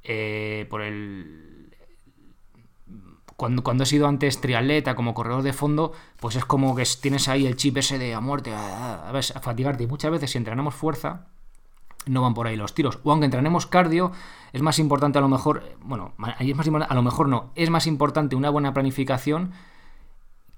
Eh, 0.03 0.65
por 0.69 0.81
el. 0.81 1.75
Cuando, 3.35 3.63
cuando 3.63 3.83
he 3.83 3.87
sido 3.87 4.07
antes 4.07 4.39
triatleta, 4.39 4.95
como 4.95 5.13
corredor 5.13 5.43
de 5.43 5.53
fondo, 5.53 5.91
pues 6.19 6.35
es 6.35 6.45
como 6.45 6.75
que 6.75 6.83
tienes 7.01 7.27
ahí 7.27 7.45
el 7.45 7.57
chip 7.57 7.77
ese 7.77 7.97
de 7.97 8.13
a 8.13 8.21
muerte, 8.21 8.53
a, 8.53 9.09
a 9.09 9.21
fatigarte. 9.21 9.83
Y 9.83 9.87
muchas 9.87 10.11
veces, 10.11 10.31
si 10.31 10.37
entrenamos 10.37 10.75
fuerza, 10.75 11.27
no 12.05 12.21
van 12.21 12.33
por 12.33 12.47
ahí 12.47 12.55
los 12.55 12.73
tiros. 12.73 12.99
O 13.03 13.11
aunque 13.11 13.25
entrenemos 13.25 13.67
cardio, 13.67 14.11
es 14.51 14.61
más 14.61 14.79
importante 14.79 15.17
a 15.17 15.21
lo 15.21 15.29
mejor, 15.29 15.63
bueno, 15.81 16.13
es 16.39 16.55
más 16.55 16.67
a 16.67 16.93
lo 16.95 17.01
mejor 17.01 17.29
no, 17.29 17.51
es 17.55 17.69
más 17.69 17.87
importante 17.87 18.35
una 18.35 18.49
buena 18.49 18.73
planificación 18.73 19.51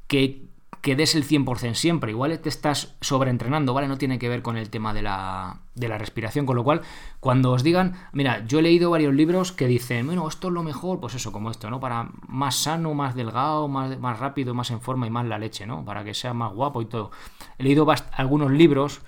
que 0.07 0.45
que 0.85 0.95
des 0.95 1.15
el 1.15 1.27
100% 1.27 1.73
siempre. 1.73 2.11
Igual 2.11 2.37
te 2.39 2.47
estás 2.47 2.95
sobreentrenando, 3.01 3.73
¿vale? 3.73 3.87
No 3.87 3.97
tiene 3.97 4.19
que 4.19 4.29
ver 4.29 4.43
con 4.43 4.55
el 4.55 4.69
tema 4.69 4.93
de 4.93 5.01
la, 5.01 5.61
de 5.73 5.87
la 5.87 5.97
respiración. 5.97 6.45
Con 6.45 6.55
lo 6.55 6.63
cual, 6.63 6.81
cuando 7.19 7.51
os 7.53 7.63
digan, 7.63 7.95
mira, 8.13 8.45
yo 8.45 8.59
he 8.59 8.61
leído 8.61 8.91
varios 8.91 9.11
libros 9.11 9.51
que 9.51 9.65
dicen, 9.65 10.05
bueno, 10.05 10.27
esto 10.27 10.49
es 10.49 10.53
lo 10.53 10.61
mejor, 10.61 10.99
pues 10.99 11.15
eso, 11.15 11.31
como 11.31 11.49
esto, 11.49 11.71
¿no? 11.71 11.79
Para 11.79 12.11
más 12.27 12.57
sano, 12.57 12.93
más 12.93 13.15
delgado, 13.15 13.67
más, 13.67 13.97
más 13.97 14.19
rápido, 14.19 14.53
más 14.53 14.69
en 14.69 14.79
forma 14.79 15.07
y 15.07 15.09
más 15.09 15.25
la 15.25 15.39
leche, 15.39 15.65
¿no? 15.65 15.83
Para 15.83 16.03
que 16.03 16.13
sea 16.13 16.35
más 16.35 16.53
guapo 16.53 16.83
y 16.83 16.85
todo. 16.85 17.09
He 17.57 17.63
leído 17.63 17.87
algunos 18.11 18.51
libros 18.51 19.01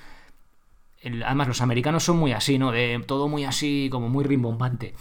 además 1.04 1.48
los 1.48 1.62
americanos 1.62 2.04
son 2.04 2.18
muy 2.18 2.34
así, 2.34 2.58
¿no? 2.58 2.72
De 2.72 3.02
todo 3.06 3.28
muy 3.28 3.46
así, 3.46 3.90
como 3.92 4.10
muy 4.10 4.24
rimbombante. 4.24 4.94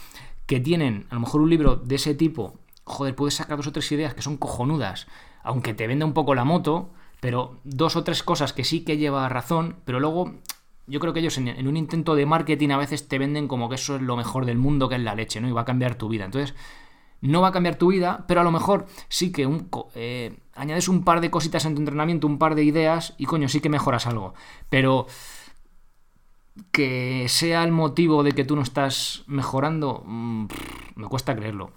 Que 0.46 0.60
tienen 0.60 1.06
a 1.10 1.14
lo 1.14 1.20
mejor 1.20 1.40
un 1.40 1.50
libro 1.50 1.76
de 1.76 1.96
ese 1.96 2.14
tipo, 2.14 2.58
joder, 2.84 3.14
puedes 3.14 3.34
sacar 3.34 3.56
dos 3.56 3.66
o 3.66 3.72
tres 3.72 3.90
ideas 3.92 4.14
que 4.14 4.22
son 4.22 4.36
cojonudas, 4.36 5.06
aunque 5.42 5.74
te 5.74 5.86
venda 5.86 6.06
un 6.06 6.12
poco 6.12 6.34
la 6.34 6.44
moto, 6.44 6.90
pero 7.20 7.58
dos 7.64 7.96
o 7.96 8.04
tres 8.04 8.22
cosas 8.22 8.52
que 8.52 8.64
sí 8.64 8.84
que 8.84 8.96
lleva 8.96 9.28
razón, 9.28 9.76
pero 9.84 10.00
luego 10.00 10.34
yo 10.86 11.00
creo 11.00 11.12
que 11.12 11.20
ellos 11.20 11.36
en, 11.38 11.66
un 11.66 11.76
intento 11.76 12.14
de 12.14 12.26
marketing 12.26 12.70
a 12.70 12.76
veces 12.76 13.08
te 13.08 13.18
venden 13.18 13.48
como 13.48 13.68
que 13.68 13.74
eso 13.74 13.96
es 13.96 14.02
lo 14.02 14.16
mejor 14.16 14.46
del 14.46 14.58
mundo, 14.58 14.88
que 14.88 14.94
es 14.94 15.00
la 15.00 15.14
leche, 15.14 15.40
¿no? 15.40 15.48
Y 15.48 15.52
va 15.52 15.62
a 15.62 15.64
cambiar 15.64 15.96
tu 15.96 16.08
vida. 16.08 16.24
Entonces, 16.24 16.54
no 17.20 17.40
va 17.40 17.48
a 17.48 17.52
cambiar 17.52 17.76
tu 17.76 17.88
vida, 17.88 18.24
pero 18.28 18.40
a 18.40 18.44
lo 18.44 18.52
mejor 18.52 18.86
sí 19.08 19.32
que 19.32 19.46
un, 19.46 19.68
eh, 19.94 20.38
añades 20.54 20.88
un 20.88 21.02
par 21.02 21.20
de 21.20 21.30
cositas 21.30 21.64
en 21.64 21.74
tu 21.74 21.80
entrenamiento, 21.80 22.26
un 22.26 22.38
par 22.38 22.54
de 22.54 22.62
ideas, 22.62 23.14
y 23.18 23.24
coño, 23.24 23.48
sí 23.48 23.60
que 23.60 23.68
mejoras 23.68 24.06
algo. 24.06 24.34
Pero 24.70 25.06
que 26.72 27.26
sea 27.28 27.64
el 27.64 27.72
motivo 27.72 28.22
de 28.22 28.32
que 28.32 28.44
tú 28.44 28.56
no 28.56 28.62
estás 28.62 29.24
mejorando, 29.26 30.02
mm, 30.06 30.46
me 30.96 31.08
cuesta 31.08 31.36
creerlo. 31.36 31.72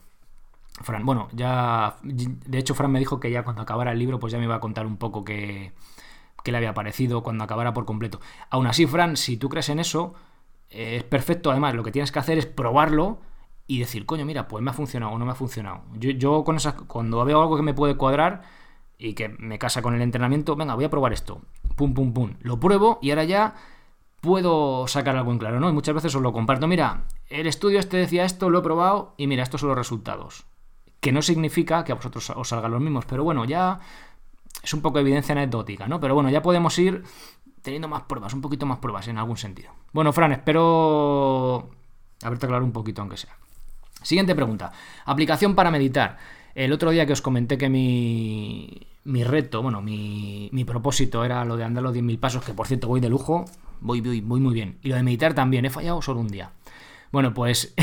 Fran, 0.81 1.05
bueno, 1.05 1.27
ya. 1.33 1.97
De 2.03 2.57
hecho, 2.57 2.73
Fran 2.73 2.91
me 2.91 2.99
dijo 2.99 3.19
que 3.19 3.31
ya 3.31 3.43
cuando 3.43 3.61
acabara 3.61 3.91
el 3.91 3.99
libro, 3.99 4.19
pues 4.19 4.31
ya 4.31 4.39
me 4.39 4.45
iba 4.45 4.55
a 4.55 4.59
contar 4.59 4.85
un 4.85 4.97
poco 4.97 5.25
qué, 5.25 5.73
le 6.45 6.57
había 6.57 6.73
parecido 6.73 7.21
cuando 7.21 7.43
acabara 7.43 7.73
por 7.73 7.85
completo. 7.85 8.19
Aún 8.49 8.67
así, 8.67 8.87
Fran, 8.87 9.17
si 9.17 9.37
tú 9.37 9.49
crees 9.49 9.69
en 9.69 9.79
eso, 9.79 10.15
es 10.69 11.03
perfecto. 11.03 11.51
Además, 11.51 11.75
lo 11.75 11.83
que 11.83 11.91
tienes 11.91 12.11
que 12.11 12.19
hacer 12.19 12.37
es 12.37 12.45
probarlo 12.45 13.19
y 13.67 13.79
decir, 13.79 14.05
coño, 14.05 14.25
mira, 14.25 14.47
pues 14.47 14.63
me 14.63 14.71
ha 14.71 14.73
funcionado 14.73 15.11
o 15.11 15.19
no 15.19 15.25
me 15.25 15.31
ha 15.31 15.35
funcionado. 15.35 15.83
Yo, 15.95 16.11
yo 16.11 16.43
con 16.43 16.55
esas, 16.55 16.73
cuando 16.73 17.23
veo 17.25 17.41
algo 17.41 17.55
que 17.57 17.63
me 17.63 17.73
puede 17.73 17.97
cuadrar 17.97 18.43
y 18.97 19.13
que 19.13 19.29
me 19.29 19.59
casa 19.59 19.81
con 19.81 19.95
el 19.95 20.01
entrenamiento, 20.01 20.55
venga, 20.55 20.75
voy 20.75 20.85
a 20.85 20.89
probar 20.89 21.13
esto. 21.13 21.41
Pum, 21.75 21.93
pum, 21.93 22.13
pum. 22.13 22.33
Lo 22.41 22.59
pruebo 22.59 22.99
y 23.01 23.11
ahora 23.11 23.25
ya 23.25 23.55
puedo 24.21 24.87
sacar 24.87 25.15
algo 25.15 25.31
en 25.31 25.39
claro, 25.39 25.59
¿no? 25.59 25.69
Y 25.69 25.73
muchas 25.73 25.95
veces 25.95 26.13
os 26.15 26.21
lo 26.21 26.33
comparto. 26.33 26.67
Mira, 26.67 27.05
el 27.29 27.47
estudio 27.47 27.79
este 27.79 27.97
decía 27.97 28.25
esto, 28.25 28.49
lo 28.49 28.59
he 28.59 28.61
probado 28.63 29.13
y 29.17 29.27
mira, 29.27 29.43
estos 29.43 29.61
son 29.61 29.69
los 29.69 29.77
resultados. 29.77 30.45
Que 30.99 31.11
no 31.11 31.21
significa 31.21 31.83
que 31.83 31.91
a 31.91 31.95
vosotros 31.95 32.29
os 32.29 32.49
salgan 32.49 32.71
los 32.71 32.81
mismos, 32.81 33.05
pero 33.05 33.23
bueno, 33.23 33.45
ya 33.45 33.79
es 34.63 34.73
un 34.73 34.81
poco 34.81 34.97
de 34.97 35.01
evidencia 35.01 35.33
anecdótica, 35.33 35.87
¿no? 35.87 35.99
Pero 35.99 36.15
bueno, 36.15 36.29
ya 36.29 36.41
podemos 36.41 36.77
ir 36.79 37.03
teniendo 37.61 37.87
más 37.87 38.03
pruebas, 38.03 38.33
un 38.33 38.41
poquito 38.41 38.65
más 38.65 38.79
pruebas 38.79 39.07
en 39.07 39.17
algún 39.17 39.37
sentido. 39.37 39.71
Bueno, 39.93 40.11
Fran, 40.13 40.31
espero 40.31 41.69
haberte 42.21 42.45
aclarado 42.45 42.65
un 42.65 42.73
poquito, 42.73 43.01
aunque 43.01 43.17
sea. 43.17 43.35
Siguiente 44.01 44.35
pregunta. 44.35 44.71
Aplicación 45.05 45.55
para 45.55 45.71
meditar. 45.71 46.17
El 46.55 46.73
otro 46.73 46.91
día 46.91 47.05
que 47.05 47.13
os 47.13 47.21
comenté 47.21 47.57
que 47.57 47.69
mi, 47.69 48.87
mi 49.03 49.23
reto, 49.23 49.61
bueno, 49.61 49.81
mi, 49.81 50.49
mi 50.51 50.65
propósito 50.65 51.23
era 51.23 51.45
lo 51.45 51.57
de 51.57 51.63
andar 51.63 51.83
los 51.83 51.95
10.000 51.95 52.19
pasos, 52.19 52.43
que 52.43 52.53
por 52.53 52.67
cierto 52.67 52.87
voy 52.87 52.99
de 52.99 53.09
lujo, 53.09 53.45
voy, 53.81 54.01
voy, 54.01 54.21
voy 54.21 54.39
muy 54.39 54.53
bien. 54.53 54.77
Y 54.81 54.89
lo 54.89 54.95
de 54.95 55.03
meditar 55.03 55.33
también, 55.33 55.65
he 55.65 55.69
fallado 55.69 56.01
solo 56.01 56.19
un 56.19 56.27
día. 56.27 56.51
Bueno, 57.11 57.33
pues 57.33 57.73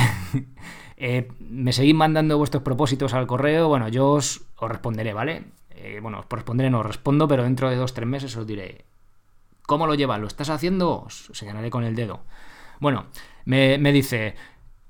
eh, 0.96 1.28
me 1.40 1.72
seguís 1.72 1.94
mandando 1.94 2.38
vuestros 2.38 2.62
propósitos 2.62 3.14
al 3.14 3.26
correo, 3.26 3.68
bueno, 3.68 3.88
yo 3.88 4.10
os, 4.10 4.42
responderé, 4.60 5.12
¿vale? 5.12 5.44
Eh, 5.70 5.98
bueno, 6.00 6.20
os 6.20 6.26
responderé, 6.30 6.70
no 6.70 6.80
os 6.80 6.86
respondo, 6.86 7.28
pero 7.28 7.42
dentro 7.42 7.68
de 7.70 7.76
dos, 7.76 7.92
tres 7.92 8.08
meses 8.08 8.36
os 8.36 8.46
diré, 8.46 8.84
¿cómo 9.66 9.86
lo 9.86 9.94
llevas? 9.94 10.20
¿Lo 10.20 10.26
estás 10.26 10.48
haciendo? 10.48 11.02
Os 11.02 11.30
señalaré 11.32 11.70
con 11.70 11.84
el 11.84 11.94
dedo. 11.94 12.20
Bueno, 12.78 13.06
me, 13.44 13.78
dice, 13.92 14.34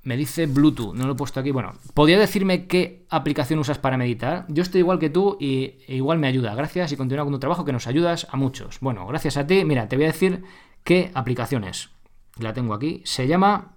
me 0.03 0.17
dice 0.17 0.45
Bluetooth, 0.45 0.93
no 0.93 1.07
lo 1.07 1.13
he 1.13 1.15
puesto 1.15 1.39
aquí. 1.39 1.51
Bueno, 1.51 1.73
¿podría 1.93 2.19
decirme 2.19 2.67
qué 2.67 3.05
aplicación 3.09 3.59
usas 3.59 3.79
para 3.79 3.97
meditar? 3.97 4.45
Yo 4.49 4.61
estoy 4.61 4.79
igual 4.79 4.99
que 4.99 5.09
tú 5.09 5.37
y 5.39 5.77
e 5.87 5.95
igual 5.95 6.19
me 6.19 6.27
ayuda. 6.27 6.53
Gracias 6.53 6.91
y 6.91 6.97
continúa 6.97 7.23
con 7.23 7.33
tu 7.33 7.39
trabajo 7.39 7.65
que 7.65 7.73
nos 7.73 7.87
ayudas 7.87 8.27
a 8.29 8.37
muchos. 8.37 8.79
Bueno, 8.81 9.07
gracias 9.07 9.37
a 9.37 9.47
ti. 9.47 9.63
Mira, 9.63 9.87
te 9.87 9.95
voy 9.95 10.05
a 10.05 10.09
decir 10.09 10.43
qué 10.87 11.11
aplicación 11.13 11.65
es. 11.65 11.89
La 12.39 12.53
tengo 12.53 12.73
aquí. 12.73 13.01
Se 13.03 13.27
llama 13.27 13.75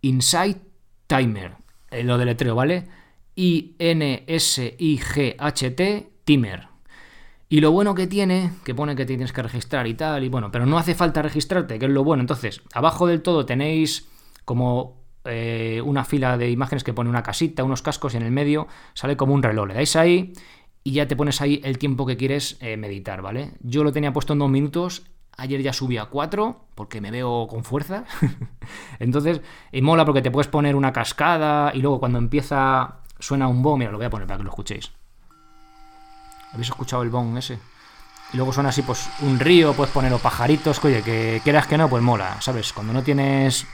Insight 0.00 0.58
Timer. 1.06 1.54
Eh, 1.92 2.02
lo 2.02 2.18
deletreo, 2.18 2.56
¿vale? 2.56 2.88
I-N-S-I-G-H-T 3.36 3.82
Timer. 6.24 6.68
Y 7.48 7.60
lo 7.60 7.70
bueno 7.70 7.94
que 7.94 8.08
tiene, 8.08 8.50
que 8.64 8.74
pone 8.74 8.96
que 8.96 9.06
tienes 9.06 9.32
que 9.32 9.42
registrar 9.42 9.86
y 9.86 9.94
tal, 9.94 10.24
y 10.24 10.28
bueno, 10.28 10.50
pero 10.50 10.66
no 10.66 10.78
hace 10.78 10.96
falta 10.96 11.22
registrarte, 11.22 11.78
que 11.78 11.86
es 11.86 11.92
lo 11.92 12.02
bueno. 12.02 12.22
Entonces, 12.22 12.60
abajo 12.74 13.06
del 13.06 13.22
todo 13.22 13.46
tenéis 13.46 14.08
como 14.44 15.04
eh, 15.24 15.80
una 15.84 16.04
fila 16.04 16.36
de 16.36 16.50
imágenes 16.50 16.82
que 16.82 16.92
pone 16.92 17.08
una 17.08 17.22
casita, 17.22 17.62
unos 17.62 17.82
cascos 17.82 18.14
y 18.14 18.16
en 18.16 18.24
el 18.24 18.32
medio 18.32 18.66
sale 18.94 19.16
como 19.16 19.32
un 19.32 19.44
reloj. 19.44 19.68
Le 19.68 19.74
dais 19.74 19.94
ahí 19.94 20.32
y 20.84 20.92
ya 20.92 21.06
te 21.06 21.16
pones 21.16 21.40
ahí 21.40 21.60
el 21.64 21.78
tiempo 21.78 22.06
que 22.06 22.16
quieres 22.16 22.56
eh, 22.60 22.76
meditar, 22.76 23.22
¿vale? 23.22 23.52
Yo 23.60 23.84
lo 23.84 23.92
tenía 23.92 24.12
puesto 24.12 24.32
en 24.32 24.40
dos 24.40 24.50
minutos, 24.50 25.04
ayer 25.36 25.62
ya 25.62 25.72
subí 25.72 25.96
a 25.96 26.06
cuatro 26.06 26.66
porque 26.74 27.00
me 27.00 27.10
veo 27.10 27.46
con 27.48 27.64
fuerza. 27.64 28.04
Entonces, 28.98 29.40
y 29.70 29.82
mola 29.82 30.04
porque 30.04 30.22
te 30.22 30.30
puedes 30.30 30.48
poner 30.48 30.74
una 30.74 30.92
cascada 30.92 31.72
y 31.74 31.80
luego 31.80 32.00
cuando 32.00 32.18
empieza 32.18 32.96
suena 33.18 33.46
un 33.46 33.62
bomb, 33.62 33.78
mira, 33.78 33.92
lo 33.92 33.98
voy 33.98 34.06
a 34.06 34.10
poner 34.10 34.26
para 34.26 34.38
que 34.38 34.44
lo 34.44 34.50
escuchéis. 34.50 34.90
¿Habéis 36.52 36.68
escuchado 36.68 37.02
el 37.02 37.10
bong 37.10 37.38
ese? 37.38 37.58
Y 38.32 38.36
luego 38.36 38.52
suena 38.52 38.70
así, 38.70 38.82
pues 38.82 39.08
un 39.20 39.38
río, 39.38 39.74
puedes 39.74 39.92
poner 39.92 40.12
o 40.12 40.18
pajaritos, 40.18 40.82
oye, 40.84 41.02
que 41.02 41.40
quieras 41.44 41.66
que 41.66 41.78
no, 41.78 41.88
pues 41.88 42.02
mola, 42.02 42.40
¿sabes? 42.40 42.72
Cuando 42.72 42.92
no 42.92 43.02
tienes. 43.02 43.66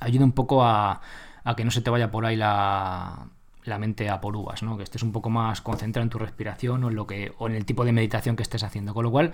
Ayuda 0.00 0.24
un 0.24 0.32
poco 0.32 0.62
a, 0.62 1.00
a 1.44 1.56
que 1.56 1.64
no 1.64 1.70
se 1.70 1.80
te 1.80 1.88
vaya 1.88 2.10
por 2.10 2.26
ahí 2.26 2.36
la, 2.36 3.28
la 3.66 3.78
mente 3.78 4.08
a 4.08 4.20
por 4.20 4.36
uvas, 4.36 4.62
¿no? 4.62 4.76
Que 4.76 4.82
estés 4.82 5.02
un 5.02 5.12
poco 5.12 5.30
más 5.30 5.60
concentrado 5.60 6.02
en 6.02 6.10
tu 6.10 6.18
respiración 6.18 6.84
o 6.84 6.88
en 6.88 6.94
lo 6.94 7.06
que. 7.06 7.32
o 7.38 7.48
en 7.48 7.54
el 7.54 7.64
tipo 7.64 7.84
de 7.84 7.92
meditación 7.92 8.36
que 8.36 8.42
estés 8.42 8.62
haciendo. 8.62 8.94
Con 8.94 9.04
lo 9.04 9.10
cual, 9.10 9.32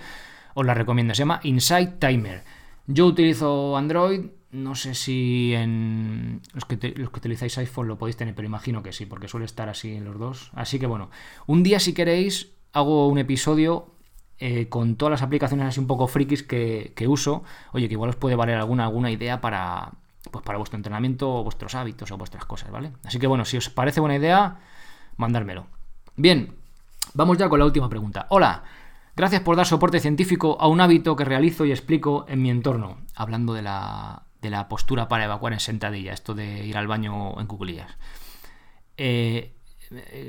os 0.53 0.65
la 0.65 0.73
recomiendo. 0.73 1.13
Se 1.13 1.19
llama 1.19 1.39
Insight 1.43 1.99
Timer. 1.99 2.43
Yo 2.87 3.05
utilizo 3.05 3.77
Android. 3.77 4.25
No 4.51 4.75
sé 4.75 4.93
si 4.93 5.53
en 5.55 6.41
los 6.53 6.65
que, 6.65 6.93
los 6.95 7.09
que 7.09 7.19
utilizáis 7.19 7.57
iPhone 7.57 7.87
lo 7.87 7.97
podéis 7.97 8.17
tener, 8.17 8.35
pero 8.35 8.45
imagino 8.45 8.83
que 8.83 8.93
sí, 8.93 9.07
porque 9.07 9.27
suele 9.27 9.47
estar 9.47 9.67
así 9.67 9.95
en 9.95 10.05
los 10.05 10.19
dos. 10.19 10.51
Así 10.53 10.77
que 10.77 10.85
bueno, 10.85 11.09
un 11.47 11.63
día 11.63 11.79
si 11.79 11.93
queréis 11.93 12.51
hago 12.71 13.07
un 13.07 13.17
episodio 13.17 13.93
eh, 14.39 14.67
con 14.67 14.95
todas 14.95 15.11
las 15.11 15.21
aplicaciones 15.21 15.65
así 15.67 15.79
un 15.79 15.87
poco 15.87 16.07
frikis 16.07 16.43
que, 16.43 17.05
uso. 17.07 17.43
Oye, 17.71 17.87
que 17.87 17.93
igual 17.93 18.09
os 18.09 18.15
puede 18.15 18.35
valer 18.35 18.57
alguna, 18.57 18.83
alguna 18.83 19.09
idea 19.09 19.41
para, 19.41 19.93
pues 20.31 20.43
para 20.43 20.57
vuestro 20.57 20.77
entrenamiento, 20.77 21.29
o 21.29 21.43
vuestros 21.43 21.75
hábitos 21.75 22.11
o 22.11 22.17
vuestras 22.17 22.45
cosas, 22.45 22.71
¿vale? 22.71 22.93
Así 23.03 23.19
que 23.19 23.27
bueno, 23.27 23.45
si 23.45 23.57
os 23.57 23.69
parece 23.69 23.99
buena 23.99 24.15
idea, 24.15 24.59
mandármelo. 25.17 25.67
Bien, 26.15 26.55
vamos 27.13 27.37
ya 27.37 27.49
con 27.49 27.59
la 27.59 27.65
última 27.65 27.89
pregunta. 27.89 28.27
Hola, 28.29 28.63
gracias 29.15 29.41
por 29.41 29.55
dar 29.55 29.65
soporte 29.65 29.99
científico 29.99 30.57
a 30.59 30.67
un 30.67 30.81
hábito 30.81 31.15
que 31.15 31.25
realizo 31.25 31.65
y 31.65 31.71
explico 31.71 32.25
en 32.27 32.41
mi 32.41 32.49
entorno. 32.49 32.97
Hablando 33.15 33.53
de 33.53 33.61
la, 33.61 34.23
de 34.41 34.49
la 34.49 34.67
postura 34.67 35.07
para 35.07 35.25
evacuar 35.25 35.53
en 35.53 35.59
sentadilla, 35.59 36.13
esto 36.13 36.33
de 36.33 36.65
ir 36.65 36.77
al 36.77 36.87
baño 36.87 37.39
en 37.39 37.47
cuclillas. 37.47 37.97
Eh, 38.97 39.53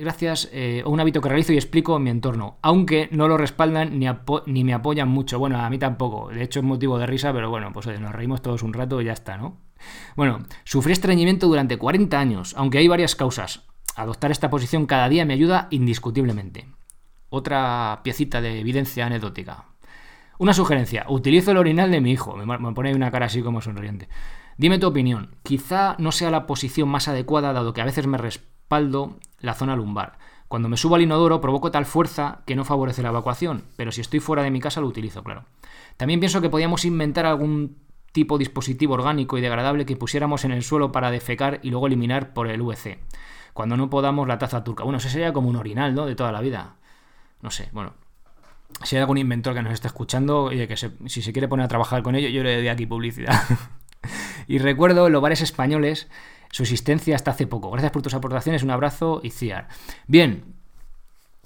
gracias 0.01 0.49
eh, 0.53 0.83
un 0.87 1.01
hábito 1.01 1.21
que 1.21 1.29
realizo 1.29 1.53
y 1.53 1.57
explico 1.57 1.97
en 1.97 2.03
mi 2.03 2.11
entorno, 2.11 2.59
aunque 2.63 3.09
no 3.13 3.29
lo 3.29 3.37
respaldan 3.37 3.99
ni, 3.99 4.07
ni, 4.47 4.65
me 4.65 4.75
apoyan 4.75 5.09
mucho. 5.09 5.39
Bueno, 5.39 5.59
a 5.59 5.71
mí 5.71 5.79
tampoco. 5.79 6.29
De 6.31 6.43
hecho, 6.43 6.61
es 6.61 6.65
motivo 6.65 6.99
de 6.99 7.07
risa, 7.07 7.33
pero 7.33 7.51
bueno, 7.51 7.73
pues 7.73 7.87
nos 8.01 8.13
reímos 8.13 8.43
todos 8.43 8.63
un 8.63 8.73
rato 8.73 9.01
y 9.01 9.07
ya 9.07 9.13
está, 9.13 9.37
¿no? 9.37 9.59
Bueno, 10.17 10.45
sufrí 10.65 10.93
estreñimiento 10.93 11.47
durante 11.47 11.77
40 11.77 12.19
años, 12.19 12.55
aunque 12.57 12.79
hay 12.79 12.89
varias 12.89 13.17
causas. 13.17 13.63
Adoptar 13.97 14.31
esta 14.31 14.51
posición 14.51 14.87
cada 14.87 15.09
día 15.09 15.25
me 15.25 15.35
ayuda 15.35 15.69
indiscutiblemente. 15.71 16.67
Otra 17.31 18.01
piecita 18.03 18.41
de 18.41 18.61
evidencia 18.61 19.07
anecdótica. 19.07 19.67
Una 20.39 20.53
sugerencia, 20.53 21.07
utilizo 21.09 21.53
el 21.53 21.59
orinal 21.59 21.91
de 21.91 22.01
mi 22.01 22.11
hijo. 22.11 22.37
Me, 22.37 22.73
pone 22.73 22.95
una 22.95 23.11
cara 23.11 23.27
así 23.27 23.43
como 23.43 23.61
sonriente. 23.61 24.09
Dime 24.57 24.79
tu 24.79 24.87
opinión. 24.87 25.37
Quizá 25.43 25.95
no 25.99 26.13
sea 26.13 26.31
la 26.31 26.47
posición 26.47 26.89
más 26.89 27.07
adecuada, 27.09 27.53
dado 27.53 27.73
que 27.73 27.81
a 27.81 27.85
veces 27.85 28.07
me 28.07 28.19
respaldo 28.19 29.19
la 29.39 29.55
zona 29.55 29.77
lumbar. 29.77 30.19
Cuando 30.49 30.69
me 30.69 30.77
subo 30.77 30.97
al 30.97 31.03
inodoro 31.03 31.41
provoco 31.41 31.71
tal 31.71 31.87
fuerza 31.87 32.43
que 32.47 32.55
no 32.55 32.65
favorece 32.65 33.03
la 33.03 33.09
evacuación, 33.09 33.65
pero 33.77 33.93
si 33.93 34.01
estoy 34.01 34.21
fuera 34.21 34.43
de 34.43 34.51
mi 34.51 34.61
casa 34.61 34.81
lo 34.81 34.87
utilizo, 34.87 35.23
claro. 35.23 35.45
También 35.97 36.21
pienso 36.21 36.41
que 36.41 36.51
podíamos 36.51 36.85
inventar 36.85 37.27
algún 37.27 37.77
tipo 38.15 38.39
dispositivo 38.39 38.95
orgánico 38.95 39.37
y 39.37 39.41
degradable 39.41 39.85
que 39.85 39.97
pusiéramos 39.97 40.45
en 40.45 40.53
el 40.53 40.63
suelo 40.63 40.93
para 40.93 41.11
defecar 41.11 41.59
y 41.65 41.71
luego 41.71 41.89
eliminar 41.89 42.33
por 42.33 42.47
el 42.47 42.63
UC. 42.63 42.97
Cuando 43.53 43.77
no 43.77 43.91
podamos 43.91 44.29
la 44.29 44.39
taza 44.39 44.63
turca. 44.63 44.85
Bueno, 44.85 44.99
eso 44.99 45.09
sería 45.09 45.33
como 45.33 45.51
un 45.51 45.57
orinal, 45.57 45.97
¿no? 45.97 46.07
De 46.07 46.15
toda 46.15 46.31
la 46.31 46.41
vida. 46.41 46.77
No 47.43 47.51
sé, 47.51 47.69
bueno. 47.73 47.95
Si 48.85 48.95
hay 48.95 49.01
algún 49.01 49.19
inventor 49.19 49.53
que 49.53 49.63
nos 49.63 49.73
esté 49.73 49.89
escuchando, 49.89 50.53
y 50.53 50.65
que 50.69 50.77
si 50.77 51.23
se 51.23 51.33
quiere 51.33 51.49
poner 51.49 51.65
a 51.65 51.69
trabajar 51.69 52.05
con 52.05 52.15
ello, 52.15 52.29
yo 52.29 52.45
le 52.45 52.55
doy 52.55 52.69
aquí 52.69 52.87
publicidad. 52.87 53.35
y 54.47 54.59
recuerdo 54.59 55.09
los 55.11 55.21
bares 55.21 55.43
españoles 55.43 56.09
su 56.53 56.63
existencia 56.63 57.17
hasta 57.17 57.33
hace 57.33 57.49
poco. 57.49 57.73
Gracias 57.73 57.91
por 57.91 58.03
tus 58.03 58.15
aportaciones, 58.15 58.63
un 58.63 58.71
abrazo, 58.71 59.21
Iciar. 59.25 59.67
Bien, 60.07 60.55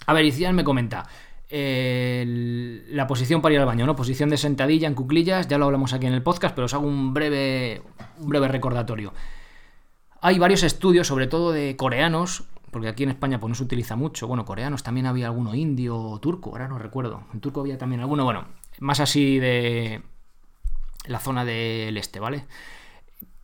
a 0.06 0.12
ver, 0.12 0.26
Iciar 0.26 0.52
me 0.52 0.64
comenta. 0.64 1.06
La 1.50 3.06
posición 3.06 3.40
para 3.40 3.54
ir 3.54 3.60
al 3.60 3.66
baño, 3.66 3.86
¿no? 3.86 3.96
Posición 3.96 4.28
de 4.28 4.36
sentadilla 4.36 4.86
en 4.86 4.94
cuclillas, 4.94 5.48
ya 5.48 5.58
lo 5.58 5.64
hablamos 5.64 5.92
aquí 5.92 6.06
en 6.06 6.14
el 6.14 6.22
podcast, 6.22 6.54
pero 6.54 6.66
os 6.66 6.74
hago 6.74 6.86
un 6.86 7.14
breve, 7.14 7.82
un 8.18 8.28
breve 8.28 8.48
recordatorio. 8.48 9.12
Hay 10.20 10.38
varios 10.38 10.62
estudios, 10.62 11.06
sobre 11.06 11.26
todo 11.26 11.52
de 11.52 11.76
coreanos, 11.76 12.44
porque 12.70 12.88
aquí 12.88 13.04
en 13.04 13.10
España 13.10 13.40
pues, 13.40 13.48
no 13.48 13.54
se 13.54 13.62
utiliza 13.62 13.96
mucho. 13.96 14.26
Bueno, 14.26 14.44
coreanos 14.44 14.82
también 14.82 15.06
había 15.06 15.26
alguno 15.26 15.54
indio 15.54 15.96
o 15.96 16.20
turco, 16.20 16.50
ahora 16.50 16.68
no 16.68 16.78
recuerdo. 16.78 17.24
En 17.32 17.40
turco 17.40 17.60
había 17.60 17.78
también 17.78 18.00
alguno, 18.00 18.24
bueno, 18.24 18.46
más 18.80 19.00
así 19.00 19.38
de 19.38 20.02
la 21.06 21.18
zona 21.18 21.44
del 21.44 21.96
este, 21.96 22.20
¿vale? 22.20 22.44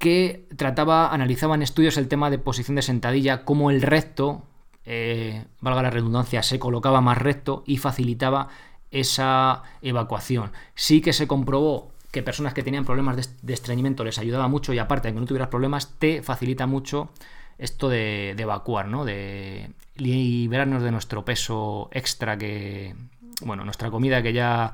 que 0.04 0.48
trataba, 0.58 1.14
analizaba 1.14 1.54
en 1.54 1.62
estudios 1.62 1.96
el 1.96 2.08
tema 2.08 2.28
de 2.28 2.38
posición 2.38 2.74
de 2.74 2.82
sentadilla, 2.82 3.46
cómo 3.46 3.70
el 3.70 3.80
recto, 3.80 4.42
eh, 4.86 5.44
valga 5.60 5.82
la 5.82 5.90
redundancia, 5.90 6.42
se 6.42 6.58
colocaba 6.58 7.00
más 7.00 7.18
recto 7.18 7.64
y 7.66 7.78
facilitaba 7.78 8.48
esa 8.90 9.62
evacuación. 9.82 10.52
Sí 10.74 11.00
que 11.00 11.12
se 11.12 11.26
comprobó 11.26 11.92
que 12.10 12.22
personas 12.22 12.54
que 12.54 12.62
tenían 12.62 12.84
problemas 12.84 13.16
de, 13.42 13.52
estreñimiento 13.52 14.04
les 14.04 14.18
ayudaba 14.18 14.46
mucho 14.46 14.72
y 14.72 14.78
aparte 14.78 15.08
de 15.08 15.14
que 15.14 15.20
no 15.20 15.26
tuvieras 15.26 15.48
problemas, 15.48 15.98
te 15.98 16.22
facilita 16.22 16.66
mucho 16.66 17.10
esto 17.58 17.88
de, 17.88 18.30
evacuar, 18.30 18.86
¿no? 18.86 19.04
De 19.04 19.70
liberarnos 19.96 20.82
de 20.82 20.92
nuestro 20.92 21.24
peso 21.24 21.88
extra 21.92 22.38
que, 22.38 22.94
bueno, 23.42 23.64
nuestra 23.64 23.90
comida 23.90 24.22
que 24.22 24.32
ya 24.32 24.72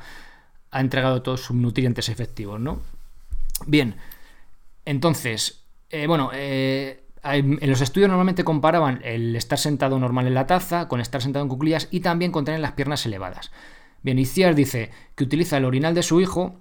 ha 0.71 0.81
entregado 0.81 1.23
todos 1.23 1.41
sus 1.41 1.57
nutrientes 1.57 2.11
efectivos, 2.11 2.61
¿no? 2.61 2.81
Bien, 3.67 3.97
entonces, 4.85 5.63
eh, 5.89 6.07
bueno, 6.07 6.31
eh, 6.35 7.00
en 7.23 7.71
los 7.71 7.81
estudios 7.81 8.09
normalmente 8.09 8.45
comparaban 8.45 9.01
el 9.05 9.37
estar 9.37 9.59
sentado 9.59 9.99
normal 9.99 10.27
en 10.27 10.35
la 10.35 10.47
taza 10.47 10.89
con 10.89 11.01
estar 11.01 11.21
sentado 11.23 11.43
en 11.43 11.49
cuclillas 11.49 11.89
y 11.91 12.01
también 12.01 12.33
con 12.33 12.45
tener 12.45 12.61
las 12.61 12.73
piernas 12.73 13.05
elevadas. 13.07 13.51
Bien, 14.03 14.19
Iciar 14.19 14.55
dice 14.55 14.91
que 15.15 15.25
utiliza 15.25 15.59
el 15.59 15.67
orinal 15.67 15.95
de 15.95 16.03
su 16.03 16.21
hijo, 16.21 16.57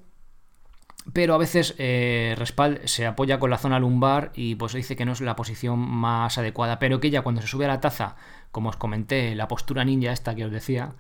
pero 1.13 1.33
a 1.33 1.37
veces 1.37 1.75
eh, 1.77 2.35
Respal 2.37 2.81
se 2.85 3.05
apoya 3.05 3.39
con 3.39 3.49
la 3.49 3.57
zona 3.57 3.79
lumbar 3.79 4.31
y 4.35 4.55
pues 4.55 4.73
dice 4.73 4.95
que 4.95 5.05
no 5.05 5.13
es 5.13 5.21
la 5.21 5.35
posición 5.35 5.79
más 5.79 6.37
adecuada, 6.37 6.79
pero 6.79 6.99
que 6.99 7.07
ella 7.07 7.21
cuando 7.21 7.41
se 7.41 7.47
sube 7.47 7.65
a 7.65 7.69
la 7.69 7.79
taza, 7.79 8.17
como 8.51 8.69
os 8.69 8.75
comenté, 8.75 9.35
la 9.35 9.47
postura 9.47 9.85
ninja 9.85 10.11
esta 10.11 10.35
que 10.35 10.45
os 10.45 10.51
decía, 10.51 10.95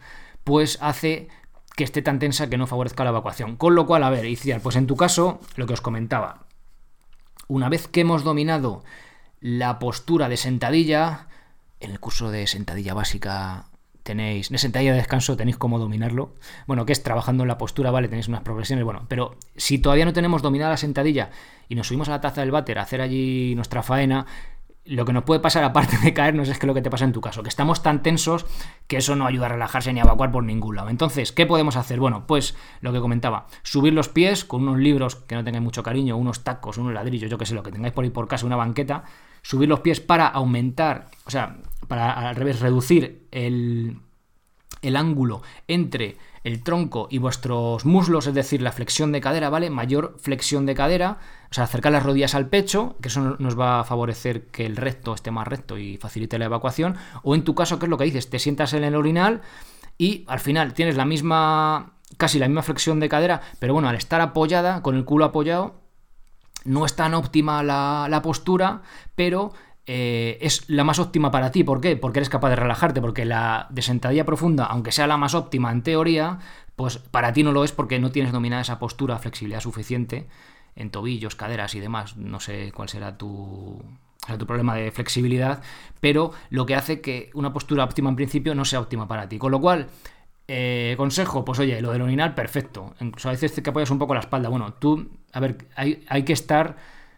pues 0.45 0.77
hace 0.81 1.27
que 1.75 1.83
esté 1.83 2.01
tan 2.01 2.19
tensa 2.19 2.49
que 2.49 2.57
no 2.57 2.67
favorezca 2.67 3.03
la 3.03 3.11
evacuación. 3.11 3.57
Con 3.57 3.75
lo 3.75 3.85
cual, 3.85 4.03
a 4.03 4.09
ver, 4.09 4.25
Iciar, 4.25 4.61
pues 4.61 4.77
en 4.77 4.87
tu 4.87 4.95
caso, 4.95 5.41
lo 5.55 5.67
que 5.67 5.73
os 5.73 5.81
comentaba, 5.81 6.45
una 7.47 7.69
vez 7.69 7.87
que 7.87 8.01
hemos 8.01 8.23
dominado 8.23 8.83
la 9.41 9.79
postura 9.79 10.29
de 10.29 10.37
sentadilla, 10.37 11.27
en 11.79 11.91
el 11.91 11.99
curso 11.99 12.31
de 12.31 12.47
sentadilla 12.47 12.93
básica 12.93 13.65
tenéis, 14.03 14.49
de 14.49 14.57
sentadilla 14.57 14.91
de 14.91 14.97
descanso 14.97 15.37
tenéis 15.37 15.57
cómo 15.57 15.79
dominarlo. 15.79 16.33
Bueno, 16.67 16.85
que 16.85 16.93
es 16.93 17.03
trabajando 17.03 17.43
en 17.43 17.47
la 17.47 17.57
postura, 17.57 17.91
vale, 17.91 18.07
tenéis 18.07 18.27
unas 18.27 18.41
progresiones, 18.41 18.83
bueno, 18.83 19.05
pero 19.07 19.37
si 19.55 19.79
todavía 19.79 20.05
no 20.05 20.13
tenemos 20.13 20.41
dominada 20.41 20.71
la 20.71 20.77
sentadilla 20.77 21.29
y 21.67 21.75
nos 21.75 21.87
subimos 21.87 22.09
a 22.09 22.11
la 22.11 22.21
taza 22.21 22.41
del 22.41 22.51
váter 22.51 22.79
a 22.79 22.83
hacer 22.83 23.01
allí 23.01 23.53
nuestra 23.55 23.83
faena, 23.83 24.25
lo 24.85 25.05
que 25.05 25.13
nos 25.13 25.23
puede 25.23 25.39
pasar, 25.39 25.63
aparte 25.63 25.97
de 25.97 26.13
caernos, 26.13 26.49
es 26.49 26.57
que 26.57 26.65
lo 26.65 26.73
que 26.73 26.81
te 26.81 26.89
pasa 26.89 27.05
en 27.05 27.11
tu 27.11 27.21
caso, 27.21 27.43
que 27.43 27.49
estamos 27.49 27.83
tan 27.83 28.01
tensos 28.01 28.45
que 28.87 28.97
eso 28.97 29.15
no 29.15 29.27
ayuda 29.27 29.45
a 29.45 29.49
relajarse 29.49 29.93
ni 29.93 29.99
a 29.99 30.03
evacuar 30.03 30.31
por 30.31 30.43
ningún 30.43 30.75
lado. 30.75 30.89
Entonces, 30.89 31.31
¿qué 31.31 31.45
podemos 31.45 31.75
hacer? 31.75 31.99
Bueno, 31.99 32.25
pues 32.25 32.55
lo 32.81 32.91
que 32.91 32.99
comentaba, 32.99 33.45
subir 33.61 33.93
los 33.93 34.09
pies 34.09 34.43
con 34.43 34.63
unos 34.63 34.79
libros 34.79 35.15
que 35.15 35.35
no 35.35 35.43
tengáis 35.43 35.63
mucho 35.63 35.83
cariño, 35.83 36.17
unos 36.17 36.43
tacos, 36.43 36.79
unos 36.79 36.93
ladrillos, 36.93 37.29
yo 37.29 37.37
que 37.37 37.45
sé, 37.45 37.53
lo 37.53 37.61
que 37.61 37.71
tengáis 37.71 37.93
por 37.93 38.03
ahí 38.03 38.09
por 38.09 38.27
casa, 38.27 38.47
una 38.47 38.55
banqueta, 38.55 39.03
subir 39.41 39.69
los 39.69 39.81
pies 39.81 39.99
para 39.99 40.27
aumentar, 40.27 41.09
o 41.25 41.31
sea, 41.31 41.57
para 41.87 42.29
al 42.29 42.35
revés, 42.35 42.59
reducir 42.59 43.27
el, 43.31 43.97
el 44.81 44.95
ángulo 44.95 45.41
entre 45.67 46.17
el 46.43 46.63
tronco 46.63 47.07
y 47.11 47.17
vuestros 47.17 47.85
muslos, 47.85 48.27
es 48.27 48.33
decir, 48.33 48.61
la 48.61 48.71
flexión 48.71 49.11
de 49.11 49.21
cadera, 49.21 49.49
¿vale? 49.49 49.69
Mayor 49.69 50.15
flexión 50.19 50.65
de 50.65 50.75
cadera, 50.75 51.17
o 51.51 51.53
sea, 51.53 51.65
acercar 51.65 51.91
las 51.91 52.03
rodillas 52.03 52.35
al 52.35 52.47
pecho, 52.47 52.95
que 53.01 53.09
eso 53.09 53.35
nos 53.39 53.59
va 53.59 53.81
a 53.81 53.83
favorecer 53.83 54.47
que 54.47 54.65
el 54.65 54.77
recto 54.77 55.13
esté 55.13 55.31
más 55.31 55.47
recto 55.47 55.77
y 55.77 55.97
facilite 55.97 56.39
la 56.39 56.45
evacuación. 56.45 56.95
O 57.23 57.35
en 57.35 57.43
tu 57.43 57.55
caso, 57.55 57.79
¿qué 57.79 57.85
es 57.85 57.89
lo 57.89 57.97
que 57.97 58.05
dices? 58.05 58.29
Te 58.29 58.39
sientas 58.39 58.73
en 58.73 58.83
el 58.83 58.95
orinal 58.95 59.41
y 59.97 60.23
al 60.27 60.39
final 60.39 60.73
tienes 60.73 60.95
la 60.95 61.05
misma, 61.05 61.93
casi 62.17 62.39
la 62.39 62.47
misma 62.47 62.63
flexión 62.63 62.99
de 62.99 63.09
cadera, 63.09 63.41
pero 63.59 63.73
bueno, 63.73 63.89
al 63.89 63.95
estar 63.95 64.21
apoyada, 64.21 64.81
con 64.81 64.95
el 64.95 65.05
culo 65.05 65.25
apoyado, 65.25 65.78
no 66.65 66.85
es 66.85 66.95
tan 66.95 67.13
óptima 67.13 67.63
la, 67.63 68.07
la 68.09 68.21
postura, 68.21 68.81
pero 69.15 69.53
eh, 69.91 70.37
es 70.41 70.69
la 70.69 70.83
más 70.83 70.99
óptima 70.99 71.31
para 71.31 71.51
ti. 71.51 71.63
¿Por 71.63 71.81
qué? 71.81 71.95
Porque 71.97 72.19
eres 72.19 72.29
capaz 72.29 72.49
de 72.49 72.55
relajarte, 72.57 73.01
porque 73.01 73.25
la 73.25 73.65
de 73.71 73.81
sentadilla 73.81 74.23
profunda, 74.23 74.65
aunque 74.65 74.91
sea 74.91 75.07
la 75.07 75.17
más 75.17 75.33
óptima 75.33 75.71
en 75.71 75.81
teoría, 75.81 76.37
pues 76.75 76.99
para 76.99 77.33
ti 77.33 77.41
no 77.41 77.51
lo 77.51 77.63
es 77.63 77.71
porque 77.71 77.97
no 77.97 78.11
tienes 78.11 78.31
dominada 78.31 78.61
esa 78.61 78.77
postura, 78.77 79.17
flexibilidad 79.17 79.61
suficiente 79.61 80.27
en 80.75 80.91
tobillos, 80.91 81.35
caderas 81.35 81.73
y 81.73 81.79
demás. 81.79 82.17
No 82.17 82.39
sé 82.39 82.71
cuál 82.71 82.87
será 82.87 83.17
tu, 83.17 83.83
tu 84.37 84.45
problema 84.45 84.75
de 84.75 84.91
flexibilidad, 84.91 85.63
pero 85.99 86.33
lo 86.51 86.67
que 86.67 86.75
hace 86.75 87.01
que 87.01 87.31
una 87.33 87.51
postura 87.51 87.83
óptima 87.83 88.11
en 88.11 88.15
principio 88.15 88.53
no 88.53 88.65
sea 88.65 88.81
óptima 88.81 89.07
para 89.07 89.27
ti. 89.27 89.39
Con 89.39 89.51
lo 89.51 89.59
cual, 89.59 89.87
eh, 90.51 90.95
consejo, 90.97 91.45
pues 91.45 91.59
oye, 91.59 91.79
lo 91.79 91.91
del 91.91 92.01
orinar, 92.01 92.33
perfecto. 92.33 92.95
Incluso 92.99 93.29
a 93.29 93.33
veces 93.33 93.51
que 93.51 93.69
apoyas 93.69 93.91
un 93.91 93.99
poco 93.99 94.15
la 94.15 94.21
espalda. 94.21 94.49
Bueno, 94.49 94.73
tú, 94.73 95.07
a 95.31 95.39
ver, 95.39 95.67
hay, 95.75 96.03
hay 96.09 96.23
que 96.23 96.33
estar, 96.33 96.75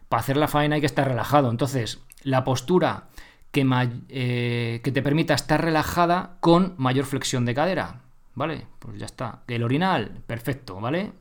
para 0.10 0.20
hacer 0.20 0.36
la 0.36 0.50
faena 0.50 0.76
hay 0.76 0.82
que 0.82 0.88
estar 0.88 1.08
relajado. 1.08 1.50
Entonces, 1.50 2.02
la 2.24 2.44
postura 2.44 3.06
que, 3.52 3.66
eh, 4.10 4.82
que, 4.84 4.92
te 4.92 5.02
permita 5.02 5.34
estar 5.34 5.64
relajada 5.64 6.38
con 6.42 6.76
mayor 6.78 7.06
flexión 7.06 7.46
de 7.46 7.56
cadera. 7.56 8.02
¿Vale? 8.36 8.68
Pues 8.80 8.98
ya 9.00 9.06
está. 9.06 9.44
El 9.48 9.64
orinal, 9.64 10.12
perfecto, 10.28 10.82
¿vale? 10.82 11.14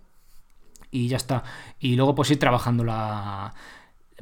Y 0.91 1.07
ya 1.07 1.17
está. 1.17 1.45
Y 1.79 1.95
luego 1.95 2.17
pues 2.17 2.33
ir 2.33 2.41
trabajando 2.41 2.83
la, 2.83 3.55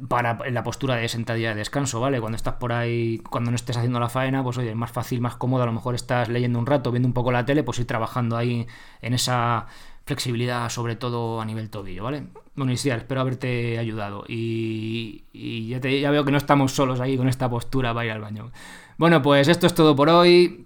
para 0.07 0.37
la 0.49 0.63
postura 0.63 0.95
de 0.95 1.07
sentadilla 1.07 1.49
de 1.49 1.55
descanso, 1.55 1.99
¿vale? 1.99 2.19
Cuando 2.19 2.35
estás 2.35 2.55
por 2.55 2.71
ahí, 2.71 3.19
cuando 3.29 3.51
no 3.51 3.55
estés 3.55 3.77
haciendo 3.77 3.99
la 3.99 4.09
faena, 4.09 4.43
pues 4.43 4.57
oye, 4.57 4.69
es 4.69 4.75
más 4.75 4.91
fácil, 4.91 5.21
más 5.21 5.35
cómodo, 5.35 5.63
a 5.63 5.65
lo 5.65 5.73
mejor 5.73 5.95
estás 5.95 6.29
leyendo 6.29 6.59
un 6.59 6.65
rato, 6.65 6.91
viendo 6.91 7.07
un 7.07 7.13
poco 7.13 7.31
la 7.31 7.45
tele, 7.45 7.63
pues 7.63 7.79
ir 7.79 7.87
trabajando 7.87 8.37
ahí 8.37 8.67
en 9.01 9.13
esa 9.13 9.67
flexibilidad, 10.05 10.69
sobre 10.69 10.95
todo 10.95 11.39
a 11.39 11.45
nivel 11.45 11.69
tobillo, 11.69 12.03
¿vale? 12.03 12.23
Bueno, 12.55 12.73
espero 12.73 13.21
haberte 13.21 13.77
ayudado. 13.77 14.25
Y, 14.27 15.23
ya, 15.69 15.79
ya, 15.79 16.11
veo 16.11 16.25
que 16.25 16.31
no 16.31 16.37
estamos 16.37 16.71
solos 16.71 16.99
ahí 16.99 17.15
con 17.15 17.29
esta 17.29 17.49
postura 17.49 17.93
para 17.93 18.05
ir 18.05 18.11
al 18.11 18.21
baño. 18.21 18.51
Bueno, 18.97 19.21
pues 19.21 19.47
esto 19.47 19.67
es 19.67 19.73
todo 19.75 19.95
por 19.95 20.09
hoy. 20.09 20.65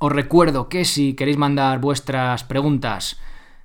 Os 0.00 0.10
recuerdo 0.10 0.68
que 0.68 0.84
si 0.84 1.14
queréis 1.14 1.36
mandar 1.36 1.80
vuestras 1.80 2.44
preguntas 2.44 3.20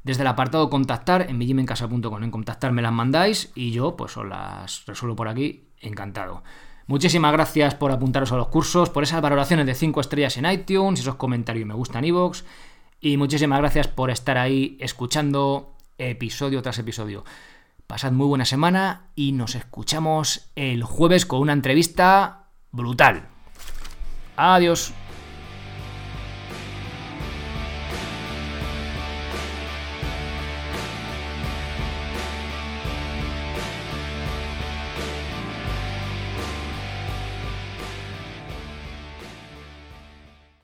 desde 0.07 0.21
el 0.21 0.27
apartado 0.27 0.69
contactar 0.69 1.27
en 1.29 1.37
millimencasa.com, 1.37 2.23
en 2.23 2.31
contactar 2.31 2.71
me 2.71 2.81
las 2.81 2.93
mandáis 2.93 3.51
y 3.55 3.71
yo 3.71 3.97
pues 3.97 4.15
os 4.15 4.25
las 4.25 4.85
resuelvo 4.85 5.17
por 5.17 5.27
aquí, 5.27 5.67
encantado. 5.81 6.43
Muchísimas 6.87 7.33
gracias 7.33 7.75
por 7.75 7.91
apuntaros 7.91 8.31
a 8.31 8.37
los 8.37 8.47
cursos, 8.47 8.89
por 8.89 9.03
esas 9.03 9.21
valoraciones 9.21 9.65
de 9.65 9.75
5 9.75 9.99
estrellas 9.99 10.37
en 10.37 10.49
iTunes, 10.49 11.01
esos 11.01 11.15
comentarios 11.15 11.67
me 11.67 11.73
gustan 11.73 12.05
en. 12.05 12.45
Y 13.01 13.17
muchísimas 13.17 13.59
gracias 13.59 13.89
por 13.89 14.09
estar 14.09 14.37
ahí 14.37 14.77
escuchando 14.79 15.75
episodio 15.97 16.61
tras 16.61 16.79
episodio. 16.79 17.25
Pasad 17.85 18.13
muy 18.13 18.27
buena 18.27 18.45
semana 18.45 19.07
y 19.13 19.33
nos 19.33 19.55
escuchamos 19.55 20.49
el 20.55 20.83
jueves 20.83 21.25
con 21.25 21.41
una 21.41 21.51
entrevista 21.51 22.47
brutal. 22.71 23.27
Adiós. 24.37 24.93